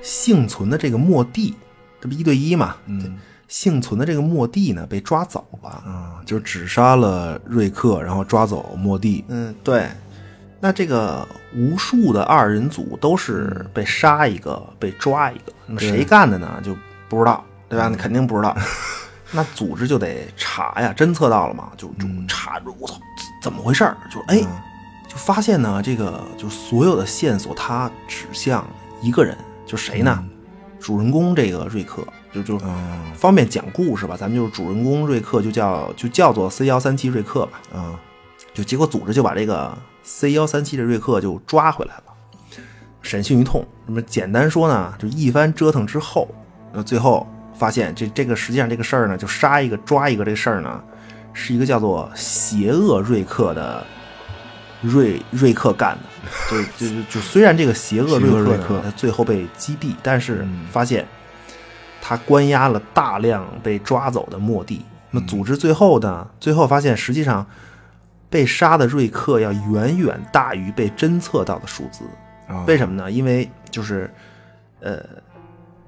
[0.03, 1.55] 幸存的这个莫蒂，
[2.01, 2.77] 这不一对一嘛？
[2.87, 3.19] 嗯
[3.49, 5.69] 幸存的这个莫蒂呢被抓走了。
[5.69, 9.25] 啊，就只杀了瑞克，然后抓走莫蒂。
[9.29, 9.89] 嗯，对。
[10.61, 16.61] 那这个无数的二人组都是被杀一个，被抓一个，那么谁干的呢？
[16.65, 16.77] 就
[17.09, 17.89] 不知道，对吧？
[17.89, 18.57] 那肯定不知道。
[19.31, 22.95] 那组织就得查呀，侦测到了嘛，就就查，我操，
[23.41, 23.97] 怎么回事儿？
[24.11, 24.41] 就哎，
[25.07, 28.67] 就发现呢，这个就所有的线索它指向
[29.01, 30.25] 一个人，就谁呢？
[30.81, 37.61] 主人公这个瑞克，就就嗯方便讲故事吧，咱们就是主人公瑞克就叫就叫做 C 幺三七瑞克吧。
[37.73, 37.99] 啊
[38.55, 42.03] 就结果组织就把这个 C 幺三七的瑞克就抓回来了，
[43.03, 43.65] 审讯一通。
[43.87, 46.27] 那么简单说呢，就一番折腾之后，
[46.73, 47.25] 那最后
[47.55, 50.83] 发现这这个实际上这个事儿呢，就杀一个抓一个这个事儿呢，
[51.33, 53.87] 是一个叫做邪恶瑞克的
[54.81, 56.09] 瑞瑞克干的。
[56.51, 61.07] 就就就就虽然这个邪恶瑞克呢邪恶瑞克他最后被击毙，但是发现
[62.01, 64.83] 他关押了大量被抓走的莫蒂。
[65.11, 67.47] 那组织最后呢，最后发现实际上
[68.29, 72.05] 被杀的瑞克要远远大于被侦测到的数字。
[72.47, 73.11] 啊，为什么呢？
[73.11, 74.11] 因为就是
[74.81, 75.03] 呃，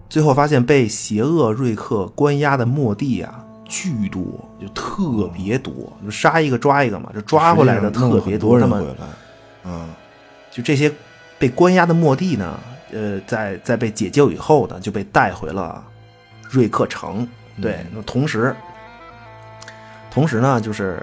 [0.08, 4.22] 最后发现被邪恶瑞克关押的莫蒂啊巨多，
[4.60, 5.72] 就特别多，
[6.04, 8.82] 就杀一个抓一个嘛，就抓回来的特别多那么。
[9.64, 9.88] 嗯
[10.50, 10.90] 就这些
[11.38, 12.58] 被关押的莫蒂呢，
[12.92, 15.84] 呃，在在被解救以后呢，就被带回了
[16.50, 17.26] 瑞克城。
[17.62, 18.54] 对，那同时，
[20.10, 21.02] 同时呢，就是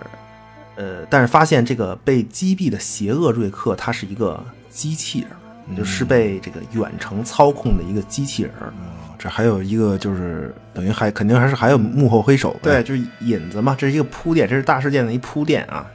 [0.76, 8.52] 呃，但是发现这个被击毙的邪恶瑞克，他是一个机器人，就是被这个远程操控的一个机器人。
[8.60, 8.74] 啊
[9.20, 12.56] 这还有一个就是等于还肯定还是还有幕后黑手。
[12.62, 15.88] 对，就是引子嘛，这是一个铺垫，这是大事件的一铺垫啊。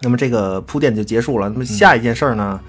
[0.00, 1.48] 那么这个铺垫就结束了。
[1.48, 2.60] 那么下一件事儿呢，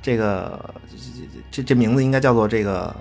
[0.00, 2.96] 这个这这这名字应该叫做这个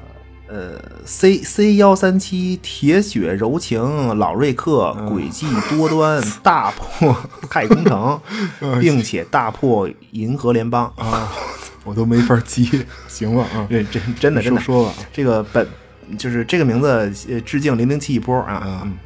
[0.48, 7.16] 呃 C C 幺三七铁血柔情老瑞克诡计多端大破
[7.50, 8.22] 太空城，
[8.80, 11.32] 并且大破银河联邦啊，
[11.84, 15.68] 我都没法记， 行了啊，这真真的真的说吧，这个本
[16.18, 18.98] 就是这个名字呃致敬零零七一波啊，嗯，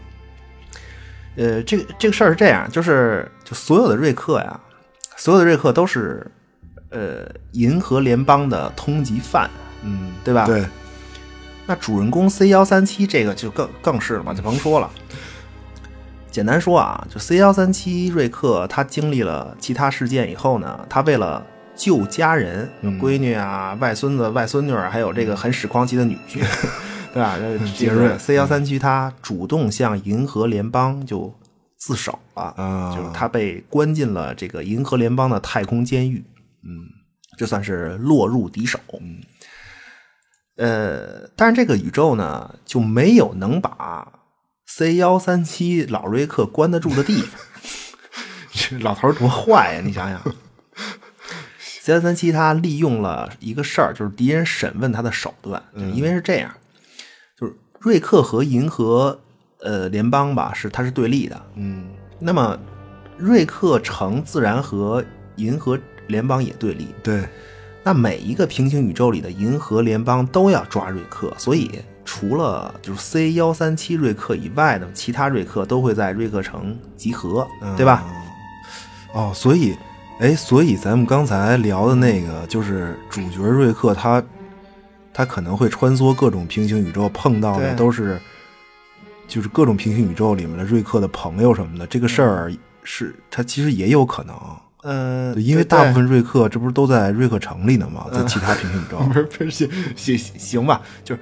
[1.37, 4.59] 呃，这个这个事儿是这样，就是就所有的瑞克呀，
[5.15, 6.29] 所有的瑞克都是
[6.89, 9.49] 呃银河联邦的通缉犯，
[9.83, 10.45] 嗯，对吧？
[10.45, 10.65] 对。
[11.69, 14.89] 那主人公 C 幺三七这个就更更是了嘛，就甭说了。
[16.31, 21.45] 简单说啊，就 C 幺三七瑞克他经历了其他事件以后呢，他为了
[21.75, 22.67] 救家人，
[22.99, 26.39] 闺女啊、外孙子、外孙女，还有这个很屎狂气的女婿，
[27.13, 27.37] 对吧？
[27.77, 31.31] 杰瑞 C 幺三七他主动向银河联邦就
[31.77, 32.51] 自首了，
[32.95, 36.23] 就是他被关进了这个银河联邦的太空监狱，
[36.63, 36.89] 嗯，
[37.37, 39.21] 这算是落入敌手，嗯。
[40.59, 44.05] 呃，但是这个宇宙呢，就没有能把
[44.67, 47.39] C 幺三七老瑞克关得住的地方。
[48.51, 49.81] 这老头多坏呀！
[49.85, 50.21] 你想想
[51.59, 55.63] ，C 幺三七他利用了一个事儿，就是敌人审问他的手段。
[55.93, 56.53] 因为是这样，
[57.39, 59.17] 就是瑞克和银河
[59.61, 61.41] 呃联邦吧，是它是对立的。
[61.55, 61.89] 嗯，
[62.19, 62.59] 那么
[63.17, 65.01] 瑞克城自然和
[65.37, 66.93] 银河联邦也对立。
[67.01, 67.23] 对。
[67.83, 71.71] 那每一个平行宇宙里的银河联邦都要抓瑞克，所以
[72.03, 78.03] 除了就是 C 幺三七瑞克以外的其他瑞克都会在瑞克城集合，对吧？
[79.13, 79.75] 哦，所以，
[80.19, 84.23] 哎，所以咱们刚才聊的那个就是主角瑞克，他
[85.13, 88.19] 他可能会穿梭各种平行宇宙，碰到的都是
[89.27, 91.87] 就是各种平行宇宙里面的瑞克的朋友什么的。
[91.87, 92.53] 这个事儿
[92.83, 94.35] 是他其实也有可能。
[94.83, 98.05] 嗯，因为大部分瑞克这不是都在瑞克城里呢吗？
[98.13, 100.81] 在其他平行宇宙， 不是不是行行行吧？
[101.03, 101.21] 就是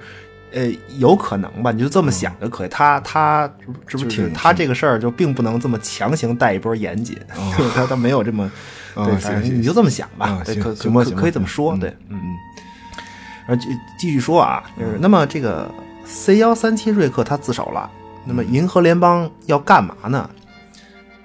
[0.52, 1.72] 呃，有可能吧？
[1.72, 2.68] 你就这么想就可以。
[2.68, 3.50] 他他
[3.86, 7.18] 这不挺他这个事儿就并不能这么强行带一波严谨，
[7.74, 8.50] 他他没有这么
[8.94, 10.42] 对，反正你就这么想吧。
[10.44, 11.76] 行行吧，可以这么说。
[11.76, 12.36] 对，嗯嗯。
[13.46, 15.68] 然后继继续说啊，就是那么这个
[16.04, 17.90] C 幺三七瑞克他自首了，
[18.24, 20.30] 那么银河联邦要干嘛呢？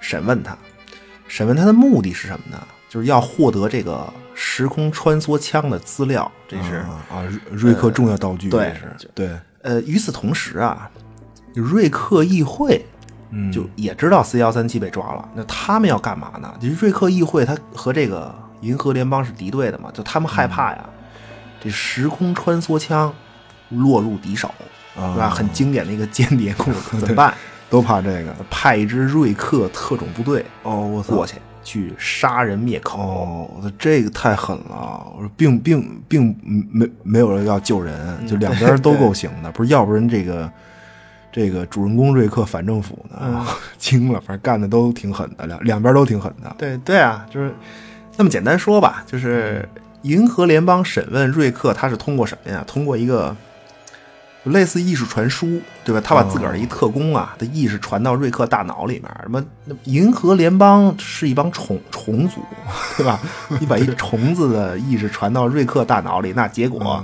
[0.00, 0.56] 审问他。
[1.26, 2.62] 审问他的目的是什么呢？
[2.88, 6.76] 就是要获得这个时空穿梭枪的资料，这是
[7.10, 8.48] 啊，瑞克重要道具。
[8.48, 9.30] 对，是对。
[9.62, 10.88] 呃，与此同时啊，
[11.54, 12.84] 瑞克议会
[13.52, 15.28] 就也知道 C 幺三七被抓了。
[15.34, 16.54] 那他们要干嘛呢？
[16.60, 19.90] 就瑞克议会，他和这个银河联邦是敌对的嘛？
[19.92, 20.84] 就他们害怕呀，
[21.60, 23.12] 这时空穿梭枪
[23.70, 24.54] 落入敌手，
[24.94, 25.30] 对吧？
[25.30, 27.34] 很经典的一个间谍故事，怎么办？
[27.74, 33.00] 都怕这个，派一支瑞克特种部队哦，我过去去杀人灭口。
[33.00, 35.04] 哦，这个太狠了！
[35.16, 36.36] 我说，并并并
[36.70, 39.70] 没没有人要救人，就两边都 够行的，不是？
[39.70, 40.48] 要不然这个
[41.32, 43.44] 这个主人公瑞克反政府呢，
[43.76, 46.54] 惊了，反正干的都挺狠的，两两边都挺狠的。
[46.56, 47.52] 对对啊，就是
[48.16, 49.68] 那么简单说吧，就是
[50.02, 52.62] 银河联邦审问瑞克，他是通过什么呀？
[52.68, 53.36] 通过一个。
[54.44, 56.00] 类似意识传输，对吧？
[56.04, 59.04] 他把自个儿的一特工啊的意识传到瑞克大脑里面。
[59.22, 59.42] 什么？
[59.84, 62.42] 银河联邦是一帮虫虫族，
[62.98, 63.18] 对吧？
[63.58, 67.02] 你把一虫子的意识传到瑞克大脑里，那结果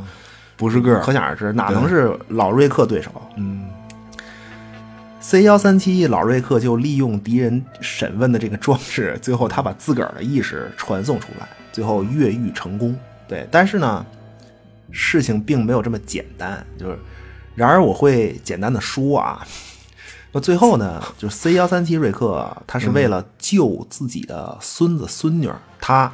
[0.57, 3.11] 不是个可想而知，哪能是老瑞克对手？
[3.37, 3.71] 嗯
[5.21, 12.95] ，C 幺三七老瑞克就利用敌人审问的这个装置，最后他把自个儿的意识传送出来，最后越狱成功。
[13.27, 14.05] 对，但是呢，
[14.91, 16.99] 事情并没有这么简单，就是。
[17.61, 19.47] 然而我会简单的说啊，
[20.33, 26.11] 那最后呢，就是 C 幺三七瑞克，他是为了救自己的孙子孙女，他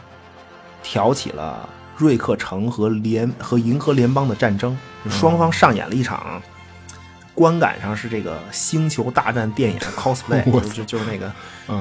[0.82, 4.76] 挑起了瑞克城和联和银河联邦的战争，
[5.08, 6.42] 双方上演了一场
[7.32, 10.42] 观感上是这个星球大战电影 cosplay，
[10.72, 11.32] 就就是那个
[11.68, 11.80] 嗯，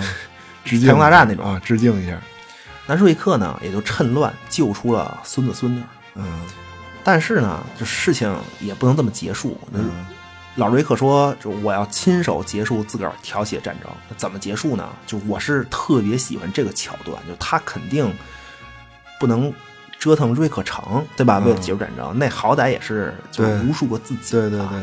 [0.63, 2.21] 太空大战那种啊，致敬一下。
[2.85, 5.81] 那瑞克呢，也就趁乱救出了孙子孙女，
[6.13, 6.23] 嗯。
[7.05, 9.57] 但是呢，就事情也不能这么结束。
[10.55, 13.91] 老瑞克说：“就我要亲手结束自个儿挑起的战争。
[14.17, 14.89] 怎么结束呢？
[15.05, 18.11] 就我是特别喜欢这个桥段，就他肯定
[19.19, 19.53] 不能
[19.99, 21.39] 折腾瑞克城，对吧？
[21.39, 24.31] 为了结束战争，那好歹也是就无数个自己。
[24.31, 24.79] 对对对。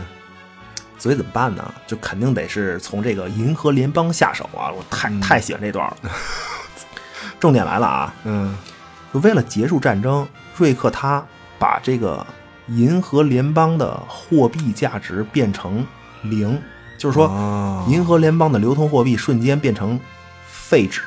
[0.99, 1.75] 所以怎么办呢？
[1.87, 4.71] 就肯定得是从这个银河联邦下手啊！
[4.71, 5.97] 我太太喜欢这段了。
[7.41, 8.15] 重点来了啊！
[8.25, 8.55] 嗯，
[9.13, 11.25] 就为了结束战争，瑞克他。
[11.63, 12.27] 把这个
[12.67, 15.87] 银河联邦的货币价值变成
[16.23, 16.61] 零，
[16.99, 19.99] 就是说，银河联邦的流通货币瞬间变成
[20.45, 21.03] 废纸，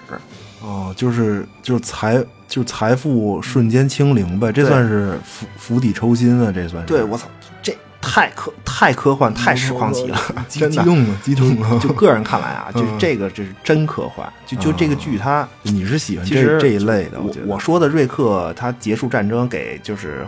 [0.61, 6.87] 哦，就是就是财就是财富瞬间清零呗，这算是釜釜底抽薪啊，这算是。
[6.87, 7.27] 对，我操，
[7.61, 10.81] 这太科太科幻太实况级了， 激真的。
[10.81, 11.79] 激动了，激动了。
[11.79, 14.31] 就个人看来啊， 就是嗯这个这是真科幻。
[14.45, 17.19] 就就这个剧它，你是喜欢这这一类的？
[17.19, 20.25] 我觉得我说的瑞克他结束战争给就是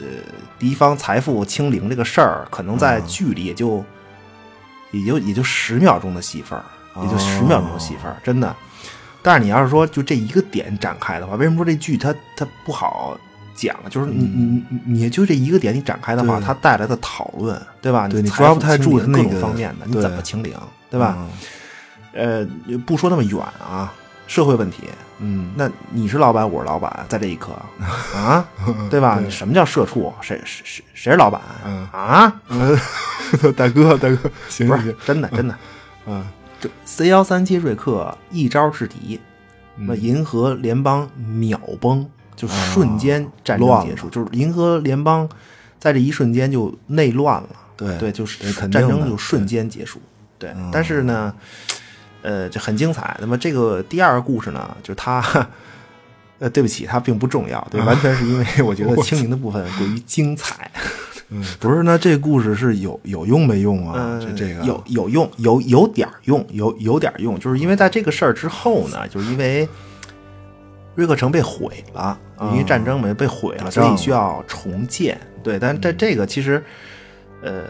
[0.00, 3.84] 呃敌方财富清零这个事儿，可能在嗯剧里也就、
[4.90, 6.64] 也就也就十秒钟的戏份儿，
[7.02, 8.54] 也就十秒钟的戏份儿，真的。
[9.22, 13.18] 但是你要是说就这一个点展开的话，为什么说这剧它它不好
[13.54, 13.76] 讲？
[13.90, 18.08] 就是你你你你就这一个点你展开的话，它带来的讨论，对吧？
[18.08, 20.54] 对你财富抓不太清零各种方面的，你怎么清零，
[20.88, 21.16] 对吧？
[21.18, 21.28] 嗯
[22.12, 23.92] 呃，不说那么远啊，
[24.30, 24.84] 社会问题，
[25.18, 27.50] 嗯，那你是老板，我是老板，在这一刻。
[28.14, 28.46] 啊，
[28.88, 29.18] 对吧？
[29.18, 29.28] 对。
[29.28, 30.14] 什么叫社畜？
[30.20, 31.40] 谁谁谁谁是老板？
[31.66, 31.84] 嗯。
[31.90, 32.40] 啊？
[32.48, 32.78] 嗯
[33.56, 34.92] 大哥大哥，行不是行。
[34.92, 35.54] 行，真的 真的，
[36.06, 36.24] 嗯，
[36.60, 39.18] 这 C 幺三七瑞克一招制敌，
[39.76, 39.86] 嗯。
[39.88, 45.28] 那银河联邦秒崩，就瞬间战争乱结束，就是银河联邦
[45.80, 47.48] 在这一瞬间就内乱了。
[47.76, 50.00] 对对，就是战争就瞬间结束。
[50.38, 50.70] 对，嗯。
[50.72, 51.34] 但是呢，
[52.22, 53.16] 呃，这很精彩。
[53.20, 55.22] 那么这个第二个故事呢，就是他，
[56.38, 60.70] 呃，对不起，它并不重要，对，完全是因为 我觉得清明的部分过于精彩。
[61.30, 63.94] 嗯， 不是，那这故事是有有用没用啊？
[63.96, 64.62] 嗯，这这个。
[64.64, 69.68] 有有用，有有点用，有有点用，就是因为在这个事儿之后呢，就是因为
[70.96, 72.18] 瑞克城被毁了，
[72.50, 75.18] 因为战争没被毁了，所以需要重建。
[75.42, 76.62] 对，但在这个其实，
[77.42, 77.64] 呃，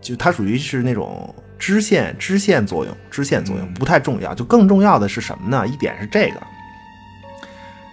[0.00, 4.34] 就它属于是那种支线支线作用，支线作用不太重要。
[4.34, 5.64] 就更重要的是什么呢？
[5.64, 6.42] 一点是这个，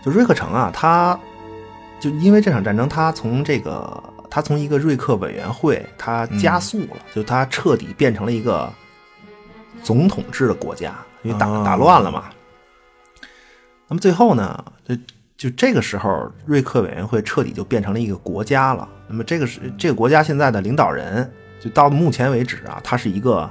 [0.03, 1.17] 就瑞克城啊，他
[1.99, 8.67] 就因为这场战争，他从这个他从一个瑞克委员会，他加速了，就他彻底变成了一个
[9.83, 12.23] 总统制的国家，因为打、哦打乱了嘛。
[13.87, 14.95] 那么最后呢，就
[15.37, 18.89] 就这个时候，瑞克委员会彻底就变成了一个国家了。
[19.07, 23.47] 那么这个是这个国家现在的领导人，就到目前为止啊，它是一个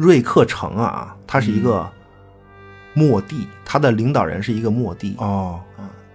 [0.00, 1.86] 瑞克城啊，它是一个
[2.94, 5.14] 末帝，它的领导人是一个末帝。
[5.18, 5.60] 哦，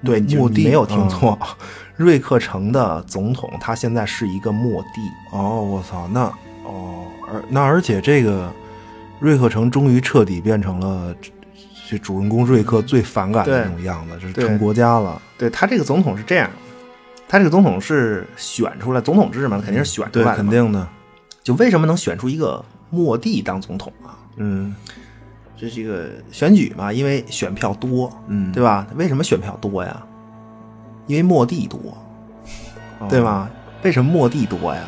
[0.04, 1.38] 对，你没有听嗯错，
[1.96, 5.02] 瑞克城的总统他现在是一个末帝。
[5.32, 6.22] 哦，我操，那
[6.64, 8.52] 哦，而那而且这个
[9.20, 11.32] 瑞克城终于彻底变成了这
[11.88, 15.22] 这主人公瑞克最反感的那种样子，就是成国家了。
[15.38, 16.50] 对他这个总统是这样，
[17.28, 20.36] 他这个总统是选出来，总统制嘛，肯定是选出，来。
[20.36, 20.88] 肯定的。
[21.44, 24.18] 就为什么能选出一个末帝当总统啊？
[24.38, 24.76] 嗯
[25.58, 28.86] 这是一个选举嘛，因为选票多，嗯，对吧？
[28.96, 30.06] 为什么选票多呀？
[31.08, 31.80] 因为莫蒂多，
[33.00, 33.22] 哦对？
[33.22, 33.50] 吗？
[33.82, 34.84] 为什么莫蒂多呀？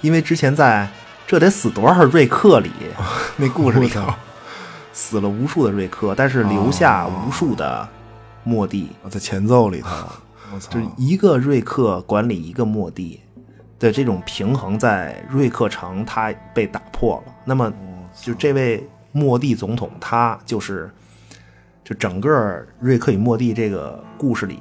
[0.00, 0.88] 因为之前在
[1.28, 2.70] 这得死多少瑞克里
[3.38, 4.12] 那故事里头，
[4.92, 7.88] 死了无数的瑞克，但是留下无数的
[8.42, 9.88] 末帝，我在前奏里头，
[10.52, 13.20] 我操，就是一个瑞克管理一个末帝
[13.88, 17.32] 的这种平衡，在瑞克城他被打破了。
[17.44, 17.72] 那么，
[18.20, 20.88] 就这位莫蒂总统，他就是
[21.82, 24.58] 就整个瑞克与莫蒂这个故事里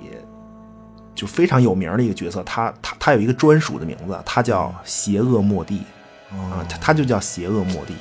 [1.13, 2.41] 就非常有名的一个角色。
[2.43, 5.83] 他他他有一个专属的名字，他叫邪恶莫蒂
[6.31, 7.95] 啊，他他就叫邪恶莫蒂。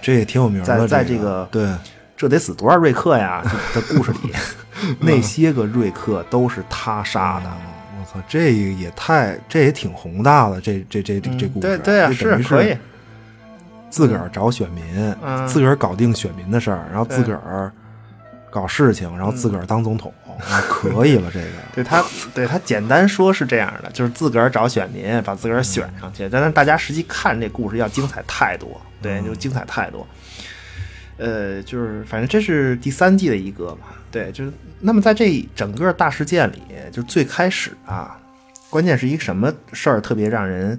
[0.00, 0.64] 这也挺有名的。
[0.64, 1.70] 在在这这个对，
[2.16, 3.44] 这得死多少瑞克呀？
[3.44, 4.32] 就 的故事里，
[4.98, 7.50] 那些个瑞克都是他杀的。
[8.12, 12.76] 我操，这也太，这也挺宏大的，这这这这这故事，对对啊，这等于可以。
[13.90, 14.82] 自个儿找选民，
[15.22, 17.70] 嗯自个儿搞定选民的事儿，然后自个儿
[18.50, 21.46] 搞事情，然后自个儿当总统，啊可以了，这个。
[21.74, 22.02] 对他，
[22.34, 26.26] 对他简单说是这样的，就是自个儿找选民，把自个儿选上去。
[26.30, 30.06] 但是大家实际看这故事要精彩太多，对，就精彩太多。
[31.18, 36.58] 呃，就是反正这是第三季的一个嘛，对，就是那么在这整个大事件里，
[36.92, 38.20] 就最开始啊，
[38.70, 40.78] 关键是一个什么事儿特别让人。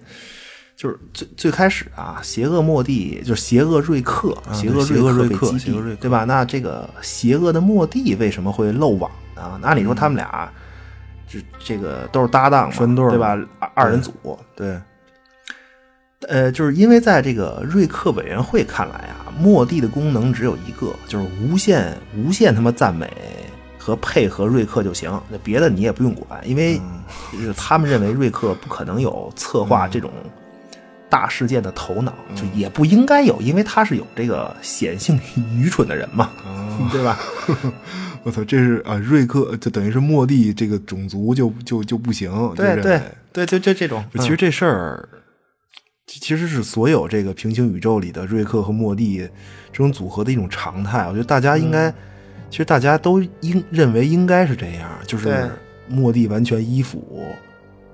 [0.75, 6.25] 就是最最开始啊，邪恶莫蒂就是邪恶瑞克，啊邪恶瑞克被击毙邪恶瑞克对吧？
[6.25, 9.57] 那这个邪恶的莫蒂为什么会漏网呢？
[9.61, 10.51] 那按理说他们俩
[11.27, 12.75] 这这个都是搭档嘛，
[13.11, 13.37] 对吧？
[13.59, 14.77] 二二人组，对，
[16.27, 23.11] 呃，就是因为在这个瑞克委员会看来啊，莫蒂的功能只有一个，就是无限无限他妈赞美
[23.77, 26.79] 和配合瑞克就行，那别的你也不用管，因为
[27.31, 30.09] 就是他们认为瑞克不可能有策划这种
[31.09, 35.19] 大事件的头脑，就也不应该有，因为他是有这个显性
[35.53, 36.31] 愚蠢的人嘛，
[36.91, 37.19] 对吧？
[38.23, 43.01] 我操，这是啊，瑞克就等于是莫蒂这个种族就就就不行，就对对
[43.33, 45.17] 对，就就这种，其实这事儿，其
[46.05, 49.19] 其实是所有这个平行宇宙里的瑞克和莫蒂
[49.71, 51.07] 这种组合的一种常态。
[51.07, 51.91] 我觉得大家应该
[52.49, 55.49] 其实大家都应认为应该是这样，就是
[55.87, 57.25] 莫蒂完全依附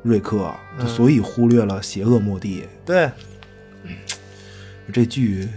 [0.02, 2.66] 瑞克，嗯所以忽略了邪恶莫蒂。
[2.86, 3.10] 对，
[4.92, 5.48] 这剧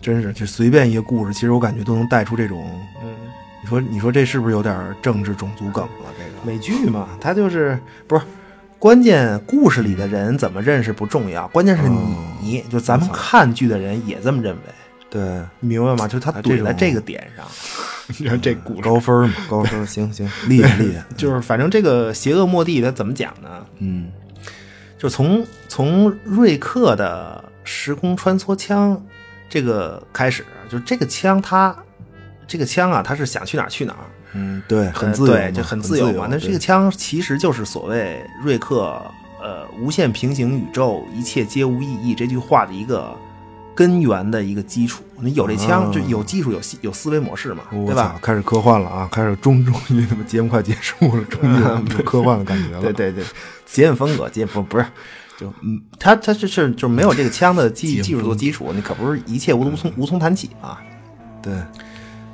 [0.00, 2.70] 真是就随便一个故事，其实我感觉都能带出这种。
[3.02, 3.14] 嗯，
[3.62, 6.12] 你说你说这是不是有点政治种族梗了？
[6.16, 8.24] 这个美剧嘛，它就是不是
[8.78, 11.88] 关键故事里的人怎么认识不重要，关键是
[12.40, 14.60] 你，就咱们看剧的人也这么认为，
[15.08, 15.22] 对
[15.60, 16.06] 你明白吗？
[16.06, 17.46] 就他怼在这个点上，
[18.18, 18.82] 你看这故事。
[18.82, 21.04] 高分嘛， 高分，行行，厉害厉害。
[21.16, 23.66] 就是反正这个邪恶莫蒂他怎么讲呢？
[23.78, 24.10] 嗯
[24.98, 29.00] 就从从瑞克的时空穿梭枪
[29.48, 31.74] 这个开始，就这个枪它
[32.46, 34.04] 这个枪啊，它是想去哪儿去哪儿，
[34.36, 36.28] 嗯，对，很呃自由就很自自由嘛。
[36.30, 39.02] 那这个枪其实就是所谓瑞克
[39.40, 43.16] 呃无限平行宇宙，一切皆无意义这句话的一个
[43.74, 45.02] 根源的一个基础。
[45.18, 48.18] 你有这枪，啊就有技术，有思有思维模式嘛，对吧？
[48.20, 49.08] 开始科幻了啊！
[49.10, 51.58] 开始终终于他妈节目快结束了，终于
[52.04, 52.82] 科幻的感觉了。
[52.82, 53.24] 对对对，
[53.64, 54.84] 节目风格，节不不是，
[55.38, 60.76] 就嗯，他他这是就是没有这个枪的技技术做基础，你可不是一切无无从无从谈起嘛。
[61.40, 61.54] 对，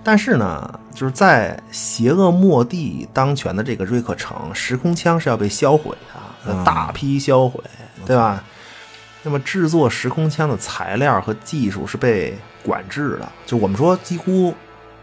[0.03, 7.61] 但是呢，就是在邪恶末帝当权的这个瑞克城，时空枪是要被销毁的，嗯大批销毁，
[8.05, 8.43] 对吧？
[9.25, 14.53] 那么制作时空枪的材料和技术是被管制的，就我们说几乎，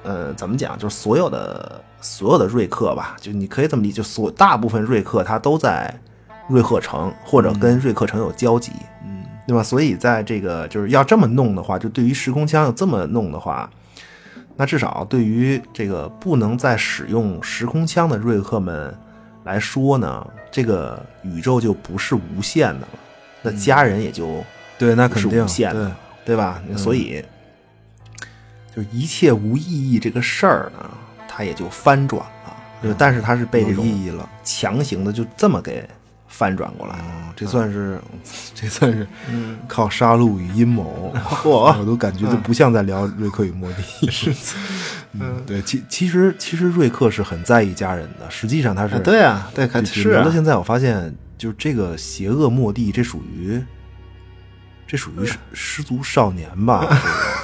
[0.04, 5.94] 呃，怎么讲，就是所有的所有的瑞克吧，就你可以这么理解，就所大部分瑞克他都在
[6.50, 8.74] 瑞克城或者跟瑞克城有交集，
[9.06, 9.64] 嗯，对吧？
[9.64, 13.70] 所以在这个就是要这么弄的话，就对于时空枪要这么弄的话，
[14.60, 18.94] 那至少对于这个不能再使用时空枪的瑞克们
[19.46, 23.00] 来说呢，这个宇宙就不是无限的了，
[23.42, 24.44] 那家人也就
[24.78, 25.86] 对，那肯定无限的，
[26.26, 26.62] 对，对吧？
[26.76, 27.24] 所以，
[28.76, 30.92] 就一切无意义这个事儿呢，
[31.26, 32.54] 它也就翻转了。
[32.84, 34.30] 就但是它是被这有种意义了。
[34.44, 35.88] 强行的就这么给
[36.30, 37.06] 翻转过来了。
[37.10, 38.00] 嗯，这算是，
[38.56, 39.06] 这算是
[39.68, 44.10] 靠杀戮与阴谋， 嚯我都感觉就不像在聊瑞克与莫蒂。
[45.20, 53.60] 嗯，对，其其实其实瑞克是很在意家人的，实际上他是啊对啊，对，是聊啊到现在，我发现就这个邪恶莫蒂，这属于
[54.86, 56.86] 这属于失失足少年吧？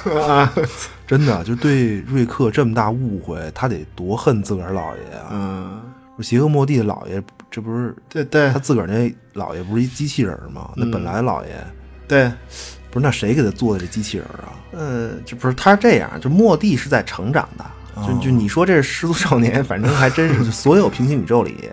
[0.04, 0.68] 这个
[1.08, 5.28] 真的就对瑞克这么大误会，他得多恨自个儿姥爷啊！
[5.32, 5.82] 嗯，
[6.22, 10.70] 邪恶莫蒂的姥爷，这不是对对他自个儿那姥爷不是一机器人吗？
[10.76, 11.50] 那本来姥爷
[12.08, 12.32] 对，
[12.90, 14.52] 不是那谁给他做的这机器人啊？
[14.72, 17.64] 呃，就不是他是这样，就莫蒂是在成长的，
[18.06, 21.70] 就就你说这是失足少年，反正还真是， 就所有平行宇宙里，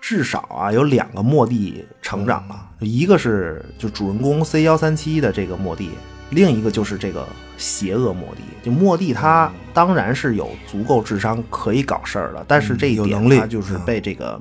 [0.00, 5.90] 至少啊有两个莫蒂成长了，一个是就主人公 C 幺三七的这个莫蒂，
[6.32, 7.26] 另一个就是这个
[7.56, 8.42] 邪恶莫蒂。
[8.62, 14.40] 就莫蒂他当然是有足够智商可以搞事儿的，但是这一点他就是被这个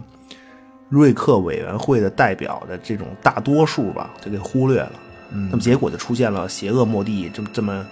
[0.90, 4.92] 瑞克委员会的代表的这种大多数吧，就给忽略了。
[5.34, 7.86] 嗯那么结果就出现了邪恶莫蒂这么这么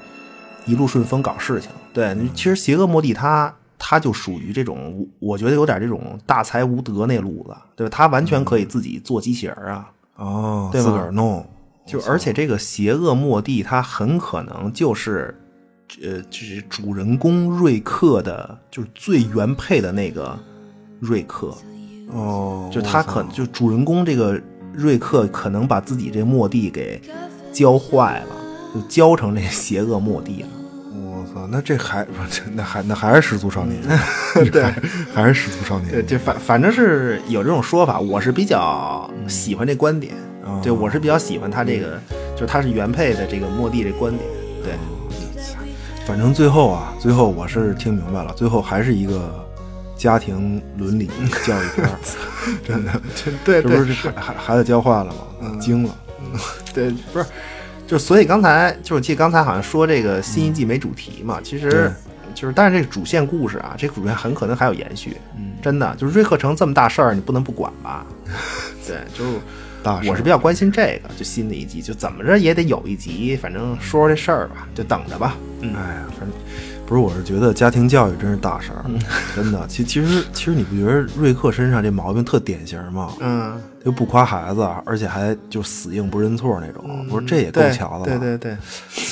[0.65, 1.69] 一路顺风搞事情。
[1.93, 7.95] 对，其实邪恶莫蒂他他就属于这种，我觉得有点这种大才无德那路子，对吧？
[7.95, 9.89] 他完全可以自己做机器人啊。
[10.17, 11.49] 哦，对吧自个儿弄，
[11.89, 15.35] 就而且这个邪恶莫蒂，他很可能就是，
[16.03, 20.37] 呃，就是主人公瑞克的，就是最原配的那个
[20.99, 21.51] 瑞克，
[22.11, 24.39] 哦，就他可能就主人公这个
[24.71, 27.01] 瑞克可能把自己这莫蒂给
[27.51, 28.35] 教坏了，
[28.75, 30.47] 就教成这邪恶莫蒂了。
[30.93, 32.05] 我操，那这还
[32.53, 33.81] 那还那 还是失足少年，
[34.51, 34.61] 对。
[34.61, 35.89] 还还是失足少年。
[35.89, 40.13] 对，年，就反反正是有这种说法，我是比较喜欢这观点。
[40.49, 41.99] 哦对，我是比较喜欢他这个，
[42.35, 44.23] 就是他是原配的这个莫蒂这观点。
[44.63, 44.73] 对，
[46.05, 49.47] 反正最后啊，最后我是听明白了，最后还是一个
[49.95, 51.09] 家庭伦理
[51.45, 51.99] 教育片儿，
[52.67, 53.01] 真的，
[53.45, 55.57] 对这不是孩孩孩子教坏了吗？
[55.59, 55.95] 惊了，
[56.73, 57.25] 对，不是，
[57.87, 61.91] 就所以刚才就是我记得刚才好像说这个新一季没主题嘛，其实
[62.33, 65.17] 就是，但是这个主线故事啊，这个主线很可能还有延续。
[65.37, 68.05] 嗯，真的，就是瑞克城这么大事儿，你不能不管吧？
[68.85, 69.37] 对，就是
[69.83, 75.35] 大事我是比较关心这个，就新的一集，就怎么着也得有一集，反正说说这事儿吧，就等着吧。
[75.61, 76.29] 嗯，哎呀，反正
[76.85, 78.85] 不是，我是觉得家庭教育真是大事儿，
[79.35, 79.65] 真的。
[79.67, 83.13] 其其实其实你不觉得瑞克身上这毛病特典型吗？
[83.19, 88.19] 嗯，又不夸孩子，而且还就死硬不认错那种，我说这也够对瞧的了。
[88.19, 88.57] 对对对，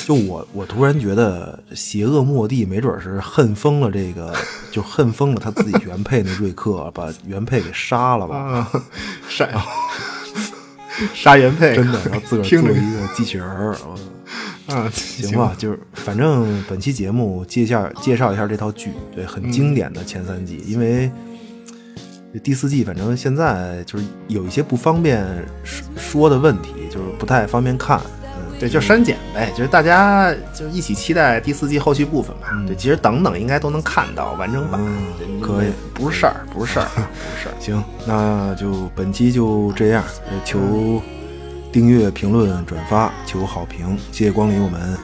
[0.06, 4.34] 就我我突然觉得邪恶莫蒂没准是恨疯了这个，
[4.72, 8.36] 就恨疯了他自己原配那瑞克，把原配给杀了吧？
[8.36, 8.70] 啊
[9.28, 9.46] 杀
[11.14, 13.98] 杀原配，真的， 然后自个儿听着做一个机器人儿，我
[14.74, 21.10] 啊，行吧，就是反正本期节目介绍介绍一下这套剧，对，很经典的前三季，因为
[22.42, 25.24] 第四季反正现在就是有一些不方便
[25.64, 28.00] 说说的问题，就是不太方便看。
[28.58, 32.48] 嗯，对，就删减呗，就是大家就一起期待第四季后续部分吧。
[32.66, 37.00] 对，其实等等应该都能看到完整版，嗯可以，不是事儿，不是事儿，不
[37.36, 37.54] 是事儿。
[37.60, 41.00] 行，那就本期就这样，呃求
[41.70, 44.96] 订阅、评论、转发，求好评，谢谢光临，我们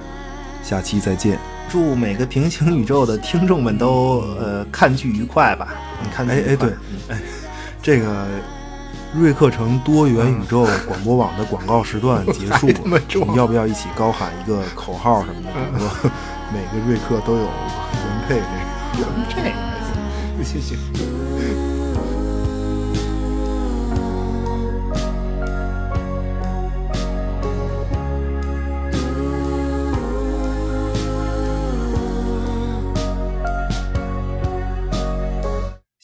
[0.63, 1.39] 下期再见。
[1.69, 5.75] 祝每个平行宇宙的听众们都呃看剧愉快吧！
[6.03, 6.71] 你看剧哎哎对，
[7.09, 7.19] 哎，
[7.83, 8.27] 这个
[9.17, 15.51] 瑞克城多元宇宙广播网的广告时段结束 这么了，我们要不要一起高喊一个口号什么的？
[15.79, 16.11] 比如说
[16.53, 18.75] 每个瑞克都有原配这个。
[19.29, 19.43] 这个
[20.37, 21.24] 还行，行 行。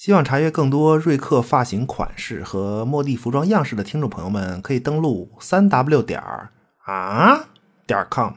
[0.01, 6.49] 希望查阅更多瑞克发型款式和莫蒂服装样式的听众朋友们，可以登录三 w 点儿
[6.87, 7.45] 啊
[7.87, 8.33] 点儿 com。